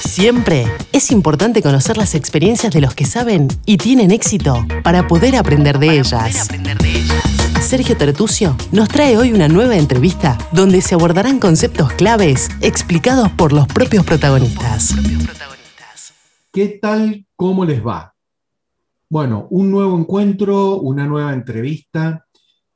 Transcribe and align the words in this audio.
Siempre 0.00 0.66
es 0.92 1.10
importante 1.10 1.62
conocer 1.62 1.96
las 1.96 2.14
experiencias 2.14 2.72
de 2.72 2.80
los 2.80 2.94
que 2.94 3.04
saben 3.04 3.48
y 3.64 3.78
tienen 3.78 4.10
éxito 4.10 4.64
para 4.84 5.06
poder 5.08 5.36
aprender 5.36 5.78
de, 5.78 5.98
ellas. 5.98 6.48
Sergio 7.60 7.96
Tertucio 7.96 8.56
nos 8.72 8.88
trae 8.88 9.16
hoy 9.16 9.32
una 9.32 9.48
nueva 9.48 9.76
entrevista 9.76 10.38
donde 10.52 10.82
se 10.82 10.94
abordarán 10.94 11.38
conceptos 11.38 11.92
claves 11.92 12.50
explicados 12.60 13.30
por 13.32 13.52
los 13.52 13.66
propios 13.66 14.04
protagonistas. 14.04 14.94
¿Qué 16.52 16.78
tal? 16.80 17.26
¿Cómo 17.34 17.64
les 17.64 17.84
va? 17.84 18.14
Bueno, 19.08 19.46
un 19.50 19.70
nuevo 19.70 19.98
encuentro, 19.98 20.80
una 20.80 21.06
nueva 21.06 21.32
entrevista 21.32 22.26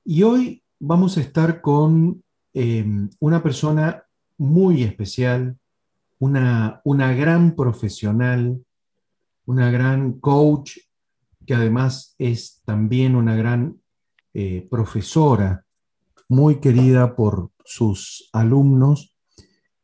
y 0.05 0.23
hoy 0.23 0.63
vamos 0.79 1.17
a 1.19 1.21
estar 1.21 1.61
con 1.61 2.23
eh, 2.55 2.85
una 3.19 3.43
persona 3.43 4.05
muy 4.39 4.83
especial, 4.83 5.60
una, 6.21 6.81
una 6.85 7.13
gran 7.15 7.57
profesional, 7.57 8.63
una 9.47 9.71
gran 9.71 10.21
coach, 10.21 10.77
que 11.47 11.55
además 11.55 12.15
es 12.19 12.63
también 12.65 13.17
una 13.17 13.35
gran 13.35 13.81
eh, 14.35 14.69
profesora, 14.71 15.65
muy 16.29 16.61
querida 16.61 17.17
por 17.17 17.51
sus 17.65 18.29
alumnos, 18.33 19.17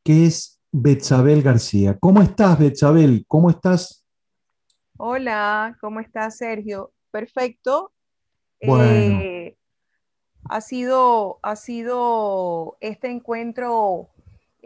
que 0.05 0.27
es 0.27 0.61
Betzabel 0.71 1.43
García. 1.43 1.99
¿Cómo 1.99 2.21
estás, 2.23 2.59
Betzabel? 2.59 3.25
¿Cómo 3.27 3.51
estás? 3.51 4.07
Hola, 4.99 5.77
¿cómo 5.81 6.01
estás, 6.01 6.37
Sergio? 6.37 6.93
Perfecto. 7.11 7.93
Bueno. 8.61 9.21
Eh, 9.21 9.57
ha, 10.45 10.61
sido, 10.61 11.41
ha 11.43 11.57
sido 11.57 12.77
este 12.81 13.11
encuentro 13.11 14.11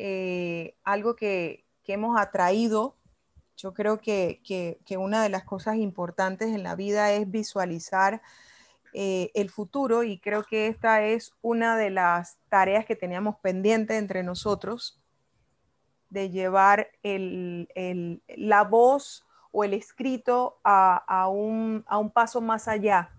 eh, 0.03 0.77
algo 0.83 1.15
que, 1.15 1.67
hemos 1.87 2.17
atraído. 2.21 2.95
Yo 3.57 3.75
creo 3.75 3.99
que, 3.99 4.41
una 4.97 5.25
de 5.25 5.29
las 5.29 5.43
cosas 5.43 5.77
importantes 5.77 6.55
en 6.55 6.63
la 6.63 6.77
vida 6.77 7.13
es 7.13 7.29
visualizar 7.29 8.23
eh, 8.95 9.33
el 9.35 9.51
futuro 9.51 10.05
y 10.05 10.19
creo 10.19 10.45
que 10.45 10.69
esta 10.69 11.03
es 11.03 11.33
una 11.43 11.77
de 11.77 11.91
las 11.91 12.39
tareas 12.49 12.87
que 12.87 12.95
teníamos 12.95 13.37
pendiente 13.41 13.97
entre 13.97 14.23
nosotros 14.23 15.01
de 16.11 16.31
llevar 16.31 16.89
la 17.03 18.65
voz 18.65 19.27
o 19.51 19.65
el 19.65 19.75
escrito 19.75 20.61
a, 20.63 21.29
un, 21.29 21.85
paso 22.15 22.41
más 22.41 22.69
allá 22.69 23.11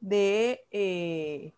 de, 0.00 0.66
eh, 0.72 1.54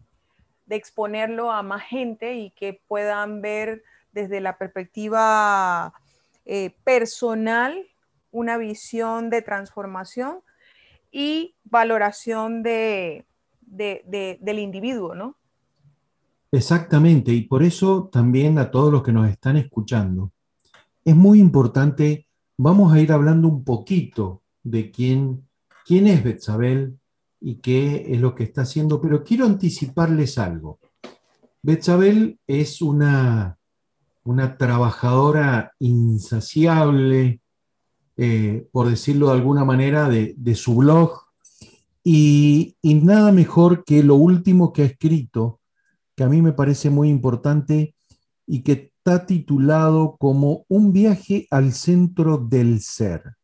de 0.66 0.76
exponerlo 0.76 1.50
a 1.50 1.62
más 1.62 1.82
gente 1.82 2.34
y 2.34 2.50
que 2.50 2.80
puedan 2.86 3.40
ver 3.40 3.82
desde 4.12 4.40
la 4.40 4.58
perspectiva 4.58 5.92
eh, 6.44 6.74
personal 6.84 7.86
una 8.30 8.56
visión 8.56 9.30
de 9.30 9.42
transformación 9.42 10.40
y 11.12 11.54
valoración 11.64 12.62
de, 12.62 13.26
del 13.60 14.58
individuo, 14.58 15.14
¿no? 15.14 15.36
Exactamente, 16.50 17.32
y 17.32 17.42
por 17.42 17.62
eso 17.62 18.08
también 18.12 18.58
a 18.58 18.70
todos 18.70 18.92
los 18.92 19.02
que 19.02 19.12
nos 19.12 19.28
están 19.28 19.56
escuchando, 19.56 20.32
es 21.04 21.16
muy 21.16 21.40
importante, 21.40 22.26
vamos 22.58 22.92
a 22.92 23.00
ir 23.00 23.12
hablando 23.12 23.48
un 23.48 23.64
poquito 23.64 24.42
de 24.62 24.90
quién, 24.90 25.48
quién 25.84 26.06
es 26.06 26.22
Betzabel 26.22 26.98
y 27.40 27.56
qué 27.56 28.06
es 28.08 28.20
lo 28.20 28.34
que 28.34 28.44
está 28.44 28.62
haciendo, 28.62 29.00
pero 29.00 29.24
quiero 29.24 29.46
anticiparles 29.46 30.38
algo. 30.38 30.78
Betzabel 31.62 32.38
es 32.46 32.82
una 32.82 33.58
una 34.24 34.56
trabajadora 34.56 35.72
insaciable, 35.78 37.40
eh, 38.16 38.68
por 38.72 38.88
decirlo 38.88 39.28
de 39.28 39.32
alguna 39.34 39.64
manera, 39.64 40.08
de, 40.08 40.54
su 40.54 40.76
blog. 40.76 41.22
Y, 42.04 42.76
nada 42.82 43.32
mejor 43.32 43.84
que 43.84 44.02
lo 44.02 44.16
último 44.16 44.72
que 44.72 44.82
ha 44.82 44.86
escrito, 44.86 45.60
que 46.14 46.24
a 46.24 46.28
mí 46.28 46.42
me 46.42 46.52
parece 46.52 46.90
muy 46.90 47.08
importante 47.08 47.94
y 48.46 48.62
que 48.62 48.92
está 48.96 49.26
titulado 49.26 50.16
como 50.18 50.64
Un 50.68 50.92
viaje 50.92 51.46
al 51.50 51.72
centro 51.72 52.38
del 52.38 52.80
ser. 52.80 53.36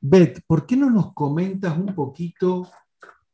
Beth, 0.00 0.40
¿por 0.46 0.66
qué 0.66 0.76
no 0.76 0.90
nos 0.90 1.12
comentas 1.12 1.76
un 1.76 1.94
poquito 1.94 2.66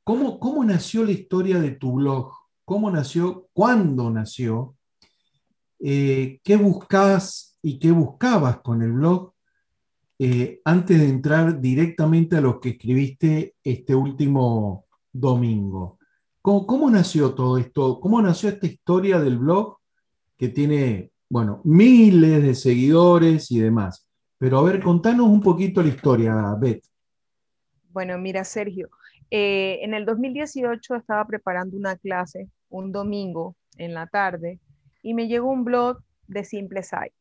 cómo, 0.02 0.40
cómo 0.40 0.64
nació 0.64 1.04
la 1.04 1.12
historia 1.12 1.60
de 1.60 1.70
tu 1.70 1.92
blog? 1.92 2.32
¿Cómo 2.64 2.90
nació? 2.90 3.48
¿Cuándo 3.52 4.10
nació? 4.10 4.75
Eh, 5.78 6.40
qué 6.42 6.56
buscas 6.56 7.58
y 7.62 7.78
qué 7.78 7.90
buscabas 7.90 8.58
con 8.60 8.82
el 8.82 8.92
blog 8.92 9.32
eh, 10.18 10.60
antes 10.64 10.98
de 10.98 11.08
entrar 11.08 11.60
directamente 11.60 12.36
a 12.36 12.40
lo 12.40 12.58
que 12.58 12.70
escribiste 12.70 13.54
este 13.62 13.94
último 13.94 14.86
domingo. 15.12 15.98
¿Cómo, 16.40 16.88
nació 16.90 17.34
todo 17.34 17.58
esto? 17.58 17.98
¿Cómo 18.00 18.22
nació 18.22 18.48
esta 18.48 18.66
historia 18.66 19.18
del 19.18 19.36
blog 19.36 19.78
que 20.38 20.48
tiene, 20.48 21.10
bueno, 21.28 21.60
miles 21.64 22.40
de 22.40 22.54
seguidores 22.54 23.50
y 23.50 23.58
demás? 23.58 24.08
Pero 24.38 24.58
a 24.58 24.62
ver, 24.62 24.80
contanos 24.80 25.26
un 25.26 25.40
poquito 25.40 25.82
la 25.82 25.88
historia, 25.88 26.54
Beth. 26.58 26.84
Bueno, 27.90 28.16
mira, 28.16 28.44
Sergio, 28.44 28.88
eh, 29.30 29.80
en 29.82 29.92
el 29.92 30.06
2018 30.06 30.94
estaba 30.94 31.26
preparando 31.26 31.76
una 31.76 31.96
clase 31.96 32.48
un 32.68 32.92
domingo 32.92 33.56
en 33.76 33.92
la 33.92 34.06
tarde 34.06 34.60
y 35.06 35.14
me 35.14 35.28
llegó 35.28 35.50
un 35.50 35.62
blog 35.62 36.02
de 36.26 36.42
Simple 36.42 36.82
Site 36.82 37.14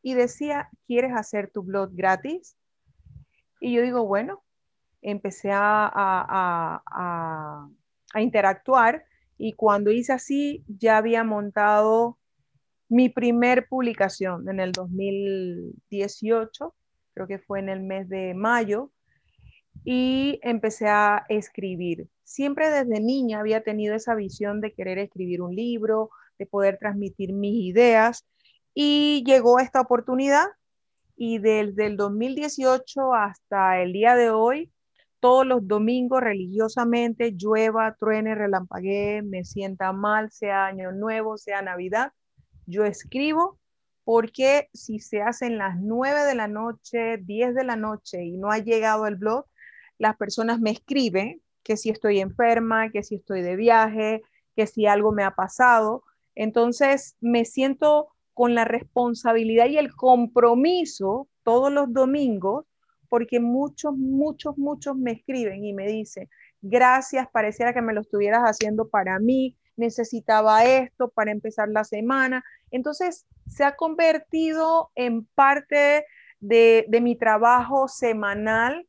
y 0.00 0.14
decía, 0.14 0.68
¿quieres 0.86 1.12
hacer 1.12 1.50
tu 1.50 1.64
blog 1.64 1.90
gratis? 1.92 2.56
Y 3.60 3.74
yo 3.74 3.82
digo, 3.82 4.06
bueno, 4.06 4.44
empecé 5.02 5.50
a, 5.50 5.90
a, 5.92 7.64
a, 8.14 8.22
interactuar 8.22 9.04
y 9.36 9.54
cuando 9.54 9.90
hice 9.90 10.12
así 10.12 10.64
ya 10.68 10.98
había 10.98 11.24
montado 11.24 12.16
mi 12.88 13.08
primer 13.08 13.66
publicación 13.66 14.48
en 14.48 14.60
el 14.60 14.70
2018, 14.70 16.76
creo 17.12 17.26
que 17.26 17.40
fue 17.40 17.58
en 17.58 17.70
el 17.70 17.80
mes 17.80 18.08
de 18.08 18.34
mayo, 18.34 18.92
y 19.84 20.38
empecé 20.42 20.86
a 20.86 21.26
escribir. 21.28 22.08
Siempre 22.22 22.70
desde 22.70 23.00
niña 23.00 23.40
había 23.40 23.64
tenido 23.64 23.96
esa 23.96 24.14
visión 24.14 24.60
de 24.60 24.72
querer 24.72 24.98
escribir 24.98 25.42
un 25.42 25.56
libro, 25.56 26.10
de 26.38 26.46
poder 26.46 26.78
transmitir 26.78 27.32
mis 27.32 27.54
ideas. 27.64 28.26
Y 28.74 29.24
llegó 29.26 29.58
esta 29.58 29.80
oportunidad 29.80 30.46
y 31.16 31.38
desde 31.38 31.86
el 31.86 31.96
2018 31.96 33.14
hasta 33.14 33.80
el 33.80 33.92
día 33.92 34.14
de 34.14 34.30
hoy, 34.30 34.70
todos 35.20 35.46
los 35.46 35.66
domingos 35.66 36.20
religiosamente, 36.20 37.32
llueva, 37.32 37.96
truene, 37.98 38.34
relampaguee, 38.34 39.22
me 39.22 39.44
sienta 39.44 39.92
mal, 39.92 40.30
sea 40.30 40.66
año 40.66 40.92
nuevo, 40.92 41.38
sea 41.38 41.62
Navidad, 41.62 42.12
yo 42.66 42.84
escribo 42.84 43.58
porque 44.04 44.68
si 44.72 45.00
se 45.00 45.22
hacen 45.22 45.58
las 45.58 45.80
9 45.80 46.20
de 46.20 46.34
la 46.36 46.46
noche, 46.46 47.16
10 47.18 47.54
de 47.54 47.64
la 47.64 47.74
noche 47.74 48.22
y 48.24 48.36
no 48.36 48.52
ha 48.52 48.58
llegado 48.58 49.06
el 49.06 49.16
blog, 49.16 49.46
las 49.98 50.16
personas 50.16 50.60
me 50.60 50.70
escriben 50.70 51.42
que 51.64 51.76
si 51.76 51.90
estoy 51.90 52.20
enferma, 52.20 52.90
que 52.90 53.02
si 53.02 53.16
estoy 53.16 53.42
de 53.42 53.56
viaje, 53.56 54.22
que 54.54 54.68
si 54.68 54.86
algo 54.86 55.10
me 55.10 55.24
ha 55.24 55.32
pasado. 55.32 56.04
Entonces, 56.36 57.16
me 57.20 57.44
siento 57.44 58.08
con 58.34 58.54
la 58.54 58.64
responsabilidad 58.64 59.66
y 59.66 59.78
el 59.78 59.92
compromiso 59.94 61.28
todos 61.42 61.72
los 61.72 61.92
domingos, 61.92 62.66
porque 63.08 63.40
muchos, 63.40 63.96
muchos, 63.96 64.58
muchos 64.58 64.96
me 64.96 65.12
escriben 65.12 65.64
y 65.64 65.72
me 65.72 65.86
dicen, 65.86 66.28
gracias, 66.60 67.28
pareciera 67.32 67.72
que 67.72 67.80
me 67.80 67.94
lo 67.94 68.02
estuvieras 68.02 68.42
haciendo 68.42 68.88
para 68.88 69.18
mí, 69.18 69.56
necesitaba 69.76 70.64
esto 70.64 71.08
para 71.08 71.30
empezar 71.30 71.68
la 71.70 71.84
semana. 71.84 72.44
Entonces, 72.70 73.26
se 73.46 73.64
ha 73.64 73.74
convertido 73.74 74.90
en 74.94 75.24
parte 75.34 76.04
de, 76.40 76.86
mi 77.00 77.16
trabajo 77.16 77.88
semanal 77.88 78.86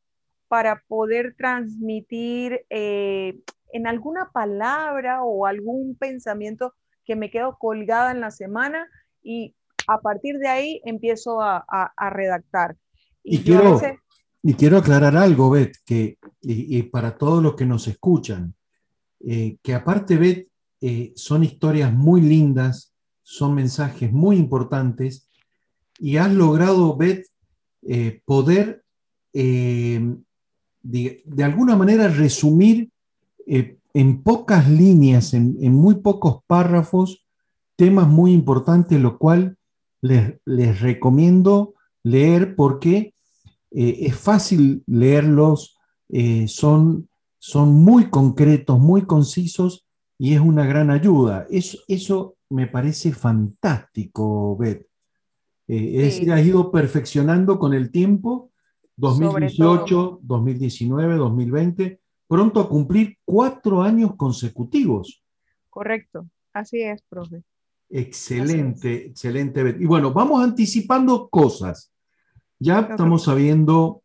para 0.49 0.83
poder 0.87 1.35
transmitir 1.37 2.65
eh, 2.69 3.39
en 3.71 3.87
alguna 3.87 4.31
palabra 4.33 5.23
o 5.23 5.45
algún 5.45 5.95
pensamiento 5.95 6.73
que 7.07 7.15
me 7.15 7.31
quedo 7.31 7.57
colgada 7.57 8.11
en 8.11 8.19
la 8.19 8.29
semana 8.29 8.87
y 9.23 9.55
a 9.87 10.01
partir 10.01 10.37
de 10.37 10.49
ahí 10.49 10.81
empiezo 10.85 11.41
a, 11.41 11.65
redactar. 12.11 12.75
Y, 13.23 13.39
quiero, 13.39 13.79
y 14.43 14.53
quiero 14.53 14.77
aclarar 14.77 15.15
algo, 15.15 15.49
Beth, 15.49 15.77
que, 15.85 16.17
y, 16.41 16.83
para 16.83 17.17
todos 17.17 17.41
los 17.41 17.55
que 17.55 17.65
nos 17.65 17.87
escuchan, 17.87 18.53
eh, 19.21 19.57
que 19.63 19.73
aparte, 19.73 20.17
Beth, 20.17 20.47
eh, 20.81 21.13
son 21.15 21.43
historias 21.43 21.91
muy 21.91 22.21
lindas, 22.21 22.93
son 23.23 23.55
mensajes 23.55 24.11
muy 24.11 24.35
importantes 24.35 25.27
y 25.99 26.17
has 26.17 26.31
logrado, 26.31 26.95
Beth, 26.97 27.25
eh, 27.83 28.21
poder 28.25 28.83
de, 29.33 30.17
de, 30.83 31.43
alguna 31.43 31.75
manera 31.75 32.07
resumir 32.07 32.89
en 33.97 34.21
pocas 34.21 34.69
líneas, 34.69 35.33
en, 35.33 35.73
muy 35.73 35.95
pocos 35.95 36.43
párrafos, 36.45 37.25
temas 37.75 38.07
muy 38.07 38.31
importantes, 38.31 39.01
lo 39.01 39.17
cual 39.17 39.57
les, 40.01 40.79
recomiendo 40.79 41.73
leer 42.03 42.55
porque 42.55 43.15
eh, 43.71 43.97
es 44.01 44.15
fácil 44.15 44.83
leerlos, 44.85 45.79
eh, 46.09 46.47
son, 46.47 47.09
son 47.39 47.73
muy 47.73 48.11
concretos, 48.11 48.77
muy 48.77 49.01
concisos 49.01 49.87
y 50.19 50.35
es 50.35 50.41
una 50.41 50.67
gran 50.67 50.91
ayuda. 50.91 51.47
Eso, 51.49 51.79
eso 51.87 52.35
me 52.51 52.67
parece 52.67 53.13
fantástico, 53.13 54.55
Beth. 54.57 54.85
Eh, 55.67 55.93
es 55.95 56.03
decir, 56.03 56.31
has 56.31 56.45
ido 56.45 56.71
perfeccionando 56.71 57.57
con 57.57 57.73
el 57.73 57.89
tiempo, 57.89 58.51
2018, 58.95 60.19
2019, 60.21 61.15
2020, 61.15 61.99
pronto 62.27 62.59
a 62.59 62.69
cumplir 62.69 63.17
cuatro 63.25 63.81
años 63.81 64.15
consecutivos. 64.15 65.23
Correcto, 65.69 66.27
así 66.53 66.81
es, 66.81 67.01
profe. 67.09 67.43
Excelente, 67.89 69.07
excelente, 69.07 69.63
Beth. 69.63 69.81
Y 69.81 69.85
bueno, 69.85 70.11
vamos 70.11 70.43
anticipando 70.43 71.29
cosas. 71.29 71.91
Ya 72.59 72.79
estamos 72.79 73.23
sabiendo, 73.23 74.03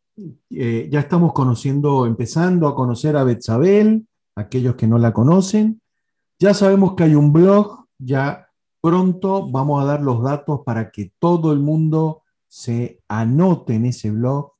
eh, 0.50 0.88
ya 0.90 1.00
estamos 1.00 1.32
conociendo, 1.32 2.06
empezando 2.06 2.69
a 2.69 2.74
conocer 2.74 3.16
a 3.16 3.24
Betzabel, 3.24 4.06
aquellos 4.36 4.76
que 4.76 4.86
no 4.86 4.98
la 4.98 5.12
conocen. 5.12 5.80
Ya 6.38 6.54
sabemos 6.54 6.94
que 6.94 7.04
hay 7.04 7.14
un 7.14 7.32
blog, 7.32 7.86
ya 7.98 8.48
pronto 8.80 9.48
vamos 9.48 9.82
a 9.82 9.86
dar 9.86 10.02
los 10.02 10.22
datos 10.22 10.60
para 10.64 10.90
que 10.90 11.12
todo 11.19 11.52
el 11.52 11.60
mundo 11.60 12.22
se 12.48 13.00
anote 13.08 13.74
en 13.74 13.86
ese 13.86 14.10
blog 14.10 14.52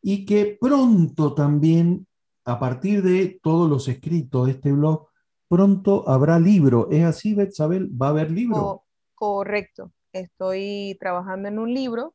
y 0.00 0.24
que 0.24 0.56
pronto 0.60 1.34
también, 1.34 2.06
a 2.44 2.58
partir 2.58 3.02
de 3.02 3.38
todos 3.42 3.68
los 3.68 3.88
escritos 3.88 4.46
de 4.46 4.52
este 4.52 4.72
blog, 4.72 5.08
pronto 5.48 6.08
habrá 6.08 6.38
libro. 6.38 6.88
¿Es 6.90 7.04
así, 7.04 7.34
Betzabel? 7.34 7.90
¿Va 7.90 8.08
a 8.08 8.10
haber 8.10 8.30
libro? 8.30 8.84
correcto. 9.14 9.92
Estoy 10.12 10.96
trabajando 11.00 11.48
en 11.48 11.58
un 11.58 11.72
libro 11.72 12.14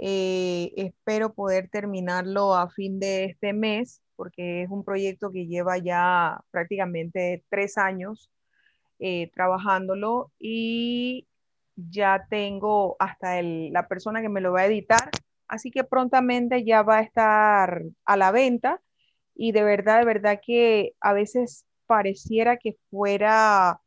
eh, 0.00 0.72
espero 0.76 1.34
poder 1.34 1.68
terminarlo 1.70 2.54
a 2.54 2.70
fin 2.70 3.00
de 3.00 3.24
este 3.24 3.52
mes, 3.52 4.00
porque 4.14 4.62
es 4.62 4.70
un 4.70 4.84
proyecto 4.84 5.32
que 5.32 5.46
lleva 5.46 5.78
ya 5.78 6.40
prácticamente 6.52 7.44
tres 7.50 7.76
años 7.78 8.30
eh, 9.00 9.30
trabajándolo 9.34 10.32
y 10.38 11.26
ya 11.76 12.26
tengo 12.30 12.96
hasta 13.00 13.42
la 13.42 13.88
persona 13.88 14.22
que 14.22 14.28
me 14.28 14.40
lo 14.40 14.52
va 14.52 14.62
a 14.62 14.66
editar, 14.66 15.10
así 15.48 15.70
que 15.70 15.84
prontamente 15.84 16.64
ya 16.64 16.82
va 16.82 16.98
a 16.98 17.02
estar 17.02 17.82
a 18.04 18.16
la 18.16 18.30
venta 18.30 18.80
y 19.38 19.52
de 19.52 19.62
verdad, 19.62 20.00
de 20.00 20.04
verdad 20.04 20.40
que 20.44 20.94
a 21.00 21.14
veces 21.14 21.64
pareciera 21.86 22.58
que 22.58 22.76
fuera, 22.90 23.80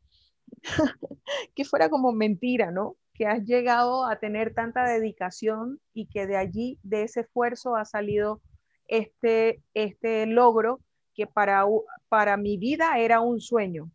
que 1.54 1.64
fuera 1.64 1.88
como 1.88 2.10
mentira, 2.12 2.72
¿no? 2.72 2.96
que 3.14 3.26
has 3.26 3.44
llegado 3.44 4.06
a 4.06 4.16
tener 4.16 4.54
tanta 4.54 4.84
dedicación 4.84 5.80
y 5.92 6.06
que 6.06 6.26
de 6.26 6.36
allí, 6.36 6.78
de 6.82 7.02
ese 7.02 7.20
esfuerzo, 7.20 7.76
ha 7.76 7.84
salido 7.84 8.40
este, 8.88 9.62
este 9.74 10.26
logro 10.26 10.80
que 11.14 11.26
para, 11.26 11.64
para 12.08 12.36
mi 12.36 12.56
vida 12.56 12.98
era 12.98 13.20
un 13.20 13.40
sueño. 13.40 13.90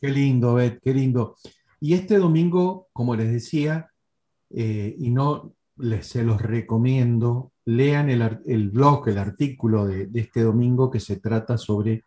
Qué 0.00 0.08
lindo, 0.08 0.54
Beth, 0.54 0.80
qué 0.82 0.92
lindo. 0.92 1.36
Y 1.80 1.94
este 1.94 2.18
domingo, 2.18 2.88
como 2.92 3.14
les 3.14 3.30
decía, 3.30 3.90
eh, 4.50 4.94
y 4.98 5.10
no 5.10 5.54
les 5.76 6.06
se 6.06 6.24
los 6.24 6.42
recomiendo, 6.42 7.52
lean 7.66 8.08
el, 8.08 8.70
blog, 8.70 9.08
el 9.08 9.18
artículo 9.18 9.86
de, 9.86 10.06
de, 10.06 10.20
este 10.20 10.42
domingo 10.42 10.90
que 10.90 11.00
se 11.00 11.16
trata 11.16 11.58
sobre 11.58 12.04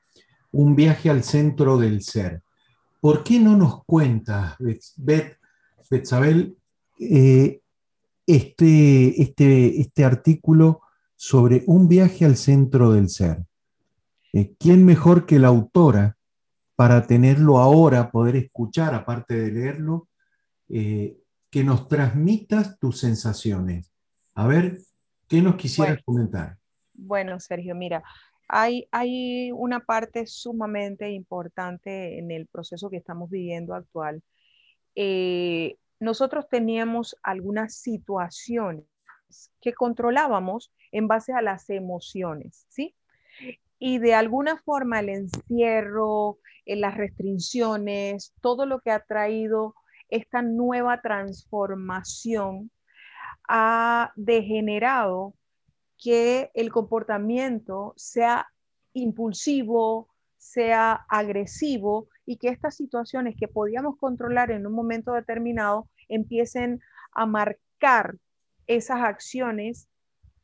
un 0.52 0.76
viaje 0.76 1.10
al 1.10 1.24
centro 1.24 1.78
del 1.78 2.02
ser. 2.02 2.42
¿Por 3.00 3.24
qué 3.24 3.40
no 3.40 3.56
nos 3.56 3.84
cuentas, 3.86 4.56
Beth, 4.98 5.38
Betzabel, 5.90 6.58
eh, 7.00 7.62
este, 8.30 9.22
este, 9.22 9.82
este 9.82 10.06
artículo 10.06 10.82
sobre 11.16 11.64
un 11.66 11.88
viaje 11.88 12.26
al 12.26 12.38
centro 12.38 12.92
del 12.92 13.10
ser. 13.10 13.44
Eh, 14.34 14.54
¿Quién 14.60 14.86
mejor 14.86 15.26
que 15.26 15.40
la 15.40 15.48
autora 15.48 16.16
para 16.76 17.08
tenerlo 17.08 17.58
ahora, 17.58 18.12
poder 18.12 18.36
escuchar, 18.36 18.94
aparte 18.94 19.34
de 19.34 19.52
leerlo, 19.52 20.08
eh, 20.70 21.18
que 21.50 21.64
nos 21.64 21.88
transmitas 21.88 22.78
tus 22.78 23.00
sensaciones? 23.00 23.92
A 24.36 24.46
ver, 24.46 24.80
¿qué 25.30 25.42
nos 25.42 25.56
quisieras 25.56 26.04
comentar? 26.04 26.58
Bueno, 26.94 27.40
Sergio, 27.40 27.76
mira, 27.76 28.04
hay, 28.50 28.90
hay 28.92 29.52
una 29.54 29.80
parte 29.80 30.26
sumamente 30.26 31.10
importante 31.12 32.20
en 32.20 32.32
el 32.32 32.48
proceso 32.48 32.90
que 32.90 32.98
estamos 32.98 33.30
viviendo 33.30 33.74
actual 33.74 34.22
eh, 35.02 35.78
nosotros 36.00 36.50
teníamos 36.50 37.16
algunas 37.24 37.76
situaciones 37.76 38.86
que 39.62 39.74
controlábamos 39.74 40.74
en 40.92 41.08
base 41.08 41.32
a 41.32 41.42
las 41.42 41.70
emociones, 41.70 42.66
¿sí? 42.68 42.96
Y 43.78 44.00
de 44.00 44.14
alguna 44.14 44.58
forma 44.58 45.00
el 45.00 45.10
encierro, 45.10 46.40
eh, 46.66 46.76
las 46.76 46.98
restricciones, 46.98 48.34
todo 48.42 48.66
lo 48.66 48.82
que 48.82 48.92
ha 48.92 49.00
traído 49.00 49.74
esta 50.10 50.42
nueva 50.42 51.02
transformación 51.02 52.72
ha 53.50 54.14
degenerado 54.16 55.34
que 55.98 56.52
el 56.54 56.72
comportamiento 56.72 57.94
sea 57.98 58.48
impulsivo, 58.94 60.08
sea 60.38 61.06
agresivo 61.10 62.08
y 62.26 62.38
que 62.38 62.50
estas 62.50 62.76
situaciones 62.76 63.36
que 63.38 63.48
podíamos 63.48 63.98
controlar 63.98 64.52
en 64.52 64.68
un 64.68 64.74
momento 64.74 65.14
determinado 65.14 65.90
empiecen 66.08 66.80
a 67.12 67.26
marcar 67.26 68.16
esas 68.68 69.02
acciones 69.02 69.90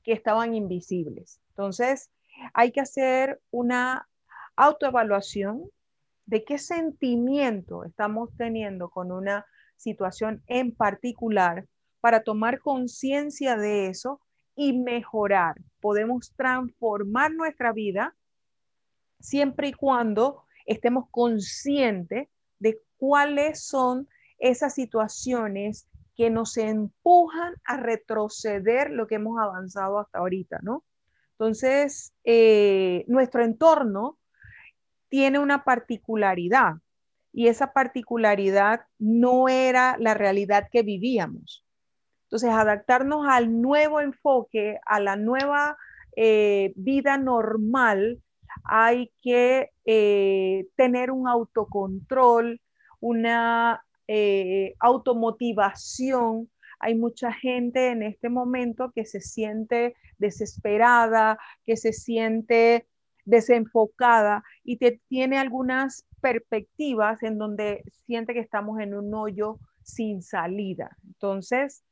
que 0.03 0.11
estaban 0.11 0.55
invisibles. 0.55 1.39
Entonces, 1.49 2.09
hay 2.53 2.71
que 2.71 2.81
hacer 2.81 3.39
una 3.51 4.09
autoevaluación 4.55 5.69
de 6.25 6.43
qué 6.43 6.57
sentimiento 6.57 7.83
estamos 7.83 8.35
teniendo 8.35 8.89
con 8.89 9.11
una 9.11 9.45
situación 9.77 10.41
en 10.47 10.75
particular 10.75 11.67
para 12.05 12.21
tomar 12.21 12.59
conciencia 12.59 13.57
de 13.57 13.87
eso 13.87 14.21
y 14.55 14.77
mejorar. 14.77 15.55
Podemos 15.81 16.31
transformar 16.35 17.33
nuestra 17.33 17.73
vida 17.73 18.15
siempre 19.19 19.69
y 19.69 19.73
cuando 19.73 20.43
estemos 20.67 21.05
conscientes 21.09 22.27
de 22.59 22.79
cuáles 22.97 23.65
son 23.65 24.07
esas 24.37 24.75
situaciones 24.75 25.87
que 26.15 26.29
nos 26.29 26.57
empujan 26.57 27.55
a 27.63 27.77
retroceder 27.77 28.91
lo 28.91 29.07
que 29.07 29.15
hemos 29.15 29.39
avanzado 29.39 29.97
hasta 29.97 30.19
ahorita, 30.19 30.59
¿no? 30.61 30.83
Entonces, 31.31 32.13
eh, 32.23 33.03
nuestro 33.07 33.43
entorno 33.43 34.19
tiene 35.09 35.39
una 35.39 35.63
particularidad 35.63 36.75
y 37.33 37.47
esa 37.47 37.73
particularidad 37.73 38.81
no 38.99 39.49
era 39.49 39.97
la 39.97 40.13
realidad 40.13 40.69
que 40.71 40.83
vivíamos. 40.83 41.64
Entonces, 42.35 42.53
adaptarnos 42.53 43.25
al 43.29 43.61
nuevo 43.61 44.01
enfoque, 44.01 44.77
a 44.85 44.99
la 44.99 45.15
nueva 45.15 45.77
eh, 46.17 46.73
vida 46.75 47.17
normal, 47.17 48.21
hay 48.65 49.09
que 49.21 49.69
eh, 49.85 50.67
tener 50.75 51.11
un 51.11 51.29
autocontrol, 51.29 52.59
una 52.99 53.85
eh, 54.09 54.73
automotivación. 54.81 56.49
Hay 56.79 56.95
mucha 56.95 57.31
gente 57.31 57.91
en 57.91 58.03
este 58.03 58.27
momento 58.27 58.91
que 58.93 59.05
se 59.05 59.21
siente 59.21 59.95
desesperada, 60.17 61.39
que 61.65 61.77
se 61.77 61.93
siente 61.93 62.85
desenfocada 63.23 64.43
y 64.65 64.75
te 64.75 64.99
tiene 65.07 65.37
algunas 65.37 66.05
perspectivas 66.19 67.23
en 67.23 67.37
donde 67.37 67.85
siente 68.05 68.33
que 68.33 68.41
estamos 68.41 68.81
en 68.81 68.93
un 68.93 69.13
hoyo 69.13 69.57
sin 69.83 70.21
salida. 70.21 70.97
Entonces, 71.07 71.84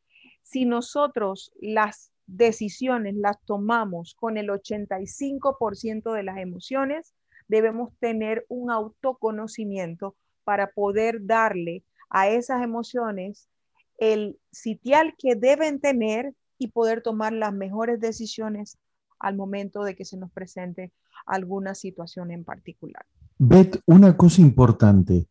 si 0.43 0.65
nosotros 0.65 1.51
las 1.59 2.11
decisiones 2.27 3.15
las 3.15 3.37
tomamos 3.45 4.15
con 4.15 4.37
el 4.37 4.49
85% 4.49 6.13
de 6.13 6.23
las 6.23 6.37
emociones, 6.37 7.13
debemos 7.47 7.93
tener 7.99 8.45
un 8.49 8.71
autoconocimiento 8.71 10.15
para 10.43 10.71
poder 10.71 11.25
darle 11.25 11.83
a 12.09 12.29
esas 12.29 12.63
emociones 12.63 13.49
el 13.97 14.39
sitial 14.51 15.15
que 15.17 15.35
deben 15.35 15.79
tener 15.79 16.33
y 16.57 16.67
poder 16.67 17.01
tomar 17.01 17.33
las 17.33 17.53
mejores 17.53 17.99
decisiones 17.99 18.77
al 19.19 19.35
momento 19.35 19.83
de 19.83 19.95
que 19.95 20.05
se 20.05 20.17
nos 20.17 20.31
presente 20.31 20.91
alguna 21.25 21.75
situación 21.75 22.31
en 22.31 22.43
particular. 22.43 23.05
Beth, 23.37 23.81
una 23.85 24.15
cosa 24.15 24.41
importante, 24.41 25.27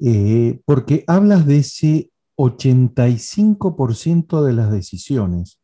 eh, 0.00 0.60
porque 0.64 1.04
hablas 1.06 1.46
de 1.46 1.58
ese 1.58 2.10
85% 2.36 4.44
de 4.44 4.52
las 4.52 4.70
decisiones 4.70 5.58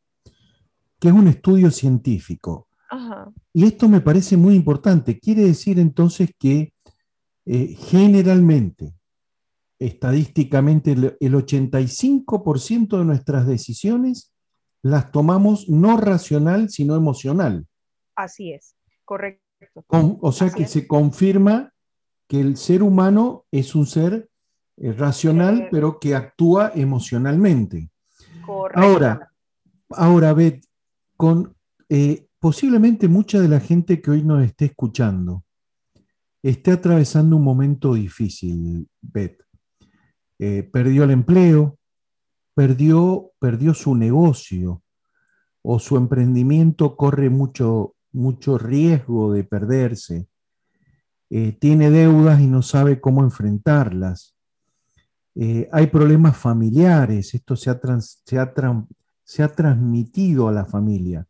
que 1.03 1.09
es 1.09 1.15
un 1.15 1.27
estudio 1.27 1.73
científico. 1.73 2.69
Y 3.53 3.65
esto 3.65 3.89
me 3.89 4.01
parece 4.01 4.37
muy 4.37 4.55
importante. 4.55 5.19
Quiere 5.19 5.43
decir 5.43 5.81
entonces 5.81 6.31
que 6.39 6.73
eh, 7.45 7.75
generalmente, 7.77 8.95
estadísticamente, 9.81 10.93
el, 10.93 11.35
85% 11.35 12.99
de 12.99 13.05
nuestras 13.05 13.49
decisiones 13.49 14.33
las 14.81 15.11
tomamos 15.11 15.69
no 15.69 15.97
racional, 15.97 16.71
sino 16.71 16.95
emocional. 16.95 17.67
Así 18.15 18.53
es, 18.53 18.77
correcto. 19.05 19.85
o 19.89 20.31
sea 20.31 20.51
que 20.51 20.69
se 20.69 20.87
confirma 20.87 21.73
que 22.29 22.39
el 22.39 22.57
ser 22.57 22.85
humano 22.85 23.45
es 23.51 23.75
un 23.75 23.87
ser 23.87 24.31
racional, 24.77 25.69
pero 25.71 25.99
que 25.99 26.15
actúa 26.15 26.73
emocionalmente. 26.75 27.91
Correcto. 28.45 28.81
Ahora, 28.81 29.33
ahora, 29.91 30.33
Beth, 30.33 30.65
con 31.17 31.55
eh, 31.89 32.27
posiblemente 32.39 33.09
mucha 33.09 33.41
de 33.41 33.49
la 33.49 33.61
gente 33.61 34.01
que 34.01 34.11
hoy 34.11 34.23
nos 34.23 34.43
esté 34.45 34.67
escuchando 34.67 35.45
esté 36.43 36.73
atravesando 36.73 37.37
un 37.37 37.45
momento 37.45 37.95
difícil, 37.95 38.89
Beth. 39.01 39.43
Eh, 40.39 40.65
perdió 40.65 41.05
el 41.05 41.13
empleo, 41.13 41.79
perdió, 42.55 43.31
perdió 43.39 43.75
su 43.75 43.95
negocio 43.95 44.83
o 45.63 45.79
su 45.79 45.97
emprendimiento 45.97 46.97
corre 46.97 47.31
mucho, 47.31 47.95
mucho 48.11 48.59
riesgo 48.59 49.33
de 49.33 49.45
perderse. 49.45 50.27
Eh, 51.31 51.53
tiene 51.53 51.91
deudas 51.91 52.41
y 52.41 52.47
no 52.49 52.63
sabe 52.63 53.01
cómo 53.01 53.23
enfrentarlas. 53.23 54.35
Eh, 55.35 55.69
hay 55.73 55.87
problemas 55.87 56.37
familiares, 56.37 57.35
esto 57.35 57.57
se 57.57 57.71
ha, 57.71 57.81
se 57.81 58.39
se 59.25 59.43
ha 59.43 59.49
transmitido 59.49 60.49
a 60.49 60.53
la 60.53 60.65
familia. 60.65 61.27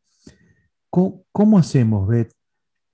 ¿Cómo, 0.91 1.59
hacemos, 1.59 2.07
Beth? 2.07 2.35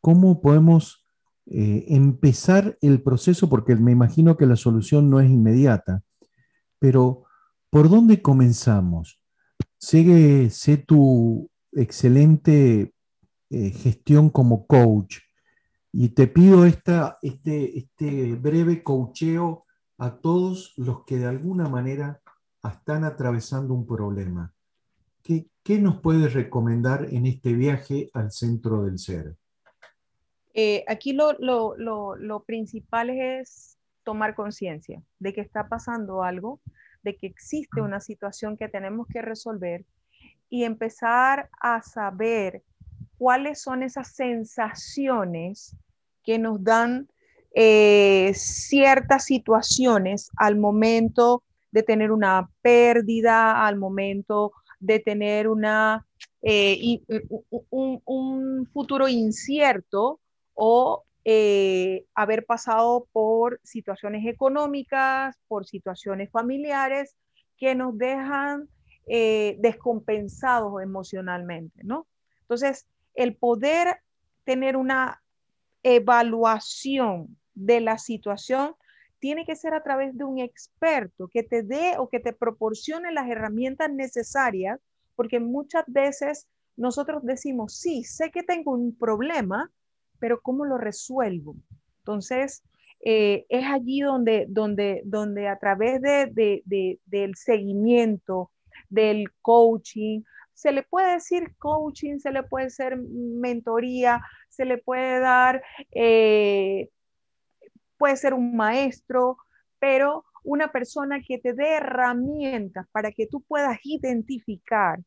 ¿Cómo 0.00 0.40
podemos 0.40 1.04
eh, 1.46 1.84
empezar 1.88 2.78
el 2.80 3.02
proceso? 3.02 3.48
Porque 3.48 3.74
me 3.74 3.90
imagino 3.90 4.36
que 4.36 4.46
la 4.46 4.54
solución 4.54 5.10
no 5.10 5.18
es 5.18 5.28
inmediata, 5.28 6.04
pero 6.78 7.24
¿por 7.70 7.88
dónde 7.88 8.22
comenzamos? 8.22 9.20
Sé, 9.78 10.48
sé 10.50 10.76
tu 10.76 11.50
excelente 11.72 12.94
eh, 13.50 13.70
gestión 13.70 14.30
como 14.30 14.66
coach 14.66 15.18
y 15.92 16.10
te 16.10 16.28
pido 16.28 16.66
esta, 16.66 17.18
este, 17.22 17.78
este 17.78 18.36
breve 18.36 18.84
coacheo 18.84 19.64
a 19.99 20.17
todos 20.17 20.73
los 20.76 21.05
que 21.05 21.17
de 21.19 21.26
alguna 21.26 21.69
manera 21.69 22.21
están 22.64 23.05
atravesando 23.05 23.75
un 23.75 23.87
problema. 23.87 24.52
¿Qué, 25.23 25.47
qué 25.62 25.78
nos 25.78 26.00
puedes 26.00 26.33
recomendar 26.33 27.07
en 27.11 27.26
este 27.26 27.52
viaje 27.52 28.11
al 28.14 28.31
centro 28.31 28.85
del 28.85 28.99
ser? 28.99 29.37
Eh, 30.55 30.85
aquí 30.88 31.12
lo, 31.12 31.35
lo, 31.35 31.76
lo, 31.76 32.17
lo, 32.17 32.45
principal 32.45 33.11
es 33.11 33.76
tomar 34.02 34.35
conciencia 34.35 35.02
de 35.19 35.33
que 35.33 35.40
está 35.40 35.69
pasando 35.69 36.23
algo, 36.23 36.61
de 37.02 37.17
que 37.17 37.26
existe 37.26 37.81
una 37.81 38.00
situación 38.00 38.57
que 38.57 38.69
tenemos 38.69 39.07
que 39.09 39.23
resolver 39.23 39.85
y 40.49 40.64
empezar 40.64 41.50
a 41.61 41.83
saber 41.83 42.62
cuáles 43.19 43.61
son 43.61 43.83
esas 43.83 44.14
sensaciones 44.14 45.76
que 46.23 46.38
nos 46.38 46.62
dan 46.62 47.09
eh, 47.55 48.33
ciertas 48.35 49.25
situaciones 49.25 50.31
al 50.37 50.57
momento 50.57 51.43
de 51.71 51.83
tener 51.83 52.12
una 52.12 52.49
pérdida, 52.62 53.67
al 53.67 53.76
momento 53.76 54.52
de 54.81 55.00
tener 55.00 55.49
una, 55.49 56.07
eh, 56.43 57.00
un, 57.71 58.67
futuro 58.73 59.09
incierto 59.09 60.21
o 60.55 61.05
eh, 61.25 62.05
haber 62.14 62.47
pasado 62.47 63.07
por 63.12 63.61
situaciones 63.62 64.26
económicas, 64.26 65.37
por 65.49 65.67
situaciones 65.67 66.31
familiares 66.31 67.17
que 67.57 67.75
nos 67.75 67.97
dejan 67.99 68.69
descompensados 69.07 70.83
emocionalmente, 70.83 71.83
¿no? 71.83 72.07
Entonces, 72.43 72.87
el 73.14 73.37
poder 73.37 73.97
tener 74.45 74.76
una 74.76 75.23
evaluación 75.97 77.37
de 77.54 77.80
la 77.80 77.99
situación 77.99 78.75
tiene 79.18 79.45
que 79.45 79.57
ser 79.57 79.75
a 79.75 79.83
través 79.83 80.16
de 80.16 80.25
un 80.25 80.38
experto 80.38 81.28
que 81.28 81.42
te 81.42 81.62
dé 81.62 81.95
o 81.99 82.09
que 82.09 82.21
te 82.21 82.33
proporcione 82.33 83.12
las 83.12 83.28
herramientas 83.28 83.90
necesarias, 83.90 84.80
porque 85.16 85.40
muchas 85.40 85.85
veces 85.88 86.47
nosotros 86.76 87.25
decimos, 87.25 87.75
sí, 87.75 88.04
sé 88.04 88.30
que 88.30 88.45
tengo 88.45 88.73
un 88.73 88.97
problema, 88.97 89.73
pero 90.21 90.40
¿cómo 90.40 90.64
lo 90.64 90.78
resuelvo? 90.78 91.57
Entonces, 91.99 92.62
eh, 93.04 93.47
es 93.49 93.64
allí 93.66 94.00
donde, 94.00 94.47
donde, 94.49 95.02
donde 95.04 95.49
a 95.49 95.59
través 95.59 96.00
de, 96.00 96.62
del 97.04 97.35
seguimiento, 97.37 98.50
del 98.88 99.26
coaching, 99.42 100.23
se 100.58 100.72
le 100.72 100.82
puede 100.82 101.12
decir 101.12 101.54
coaching, 101.58 102.18
se 102.18 102.32
le 102.32 102.42
puede 102.42 102.66
hacer 102.66 102.96
mentoría, 102.96 104.20
se 104.48 104.64
le 104.64 104.78
puede 104.78 105.20
dar, 105.20 105.62
eh, 105.92 106.90
puede 107.96 108.16
ser 108.16 108.34
un 108.34 108.56
maestro, 108.56 109.38
pero 109.78 110.24
una 110.42 110.72
persona 110.72 111.20
que 111.24 111.38
te 111.38 111.52
dé 111.52 111.74
herramientas 111.74 112.88
para 112.90 113.12
que 113.12 113.28
tú 113.28 113.40
puedas 113.42 113.78
identificar 113.84 114.98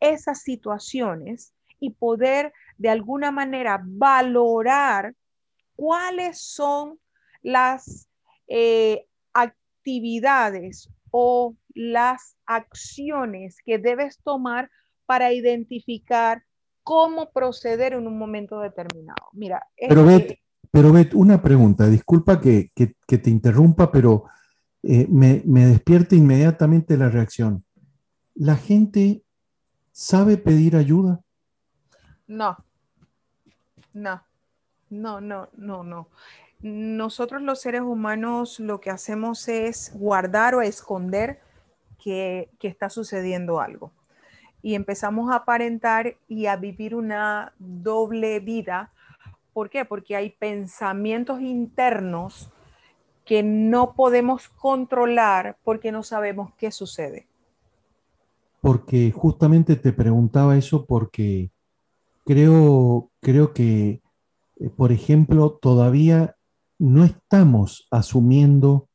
esas 0.00 0.42
situaciones 0.42 1.54
y 1.80 1.94
poder 1.94 2.52
de 2.76 2.90
alguna 2.90 3.30
manera 3.30 3.80
valorar 3.82 5.14
cuáles 5.76 6.42
son 6.42 7.00
las 7.40 8.06
eh, 8.48 9.06
actividades 9.32 10.90
o 11.10 11.56
las 11.78 12.36
acciones 12.44 13.58
que 13.64 13.78
debes 13.78 14.18
tomar 14.24 14.68
para 15.06 15.32
identificar 15.32 16.42
cómo 16.82 17.30
proceder 17.30 17.92
en 17.92 18.08
un 18.08 18.18
momento 18.18 18.58
determinado. 18.58 19.28
Mira, 19.32 19.64
pero 19.88 20.04
Bet, 20.04 20.40
pero 20.72 20.92
una 21.14 21.40
pregunta, 21.40 21.86
disculpa 21.86 22.40
que, 22.40 22.72
te 22.74 23.30
interrumpa, 23.30 23.92
pero 23.92 24.24
eh, 24.82 25.06
me, 25.08 25.40
me 25.46 25.66
despierta 25.66 26.16
inmediatamente 26.16 26.96
la 26.96 27.10
reacción. 27.10 27.64
¿La 28.34 28.56
gente 28.56 29.22
sabe 29.92 30.36
pedir 30.36 30.74
ayuda? 30.74 31.20
No, 32.26 32.56
no, 33.92 34.24
no, 34.90 35.20
no, 35.20 35.48
no, 35.56 35.84
no. 35.84 36.08
Nosotros 36.60 37.40
los 37.40 37.60
seres 37.60 37.82
humanos 37.82 38.58
lo 38.58 38.80
que 38.80 38.90
hacemos 38.90 39.46
es 39.46 39.92
guardar 39.94 40.56
o 40.56 40.62
esconder 40.62 41.40
que, 42.02 42.48
está 42.60 42.90
sucediendo 42.90 43.60
algo. 43.60 43.92
Y 44.62 44.74
empezamos 44.74 45.30
a 45.30 45.36
aparentar 45.36 46.16
y 46.28 46.46
a 46.46 46.56
vivir 46.56 46.94
una 46.94 47.52
doble 47.58 48.40
vida. 48.40 48.92
¿Por 49.52 49.70
qué? 49.70 49.84
Porque 49.84 50.16
hay 50.16 50.30
pensamientos 50.30 51.40
internos 51.40 52.50
que 53.24 53.42
no 53.42 53.94
podemos 53.94 54.48
controlar 54.48 55.58
porque 55.62 55.92
no 55.92 56.02
sabemos 56.02 56.52
qué 56.56 56.70
sucede. 56.70 57.26
Porque 58.60 59.12
justamente 59.12 59.76
te 59.76 59.92
preguntaba 59.92 60.56
eso 60.56 60.86
porque 60.86 61.50
creo, 62.24 63.10
creo 63.20 63.52
que, 63.52 64.02
eh, 64.56 64.70
por 64.70 64.92
ejemplo, 64.92 65.58
todavía 65.60 66.36
no 66.78 67.04
estamos 67.04 67.86
asumiendo 67.90 68.88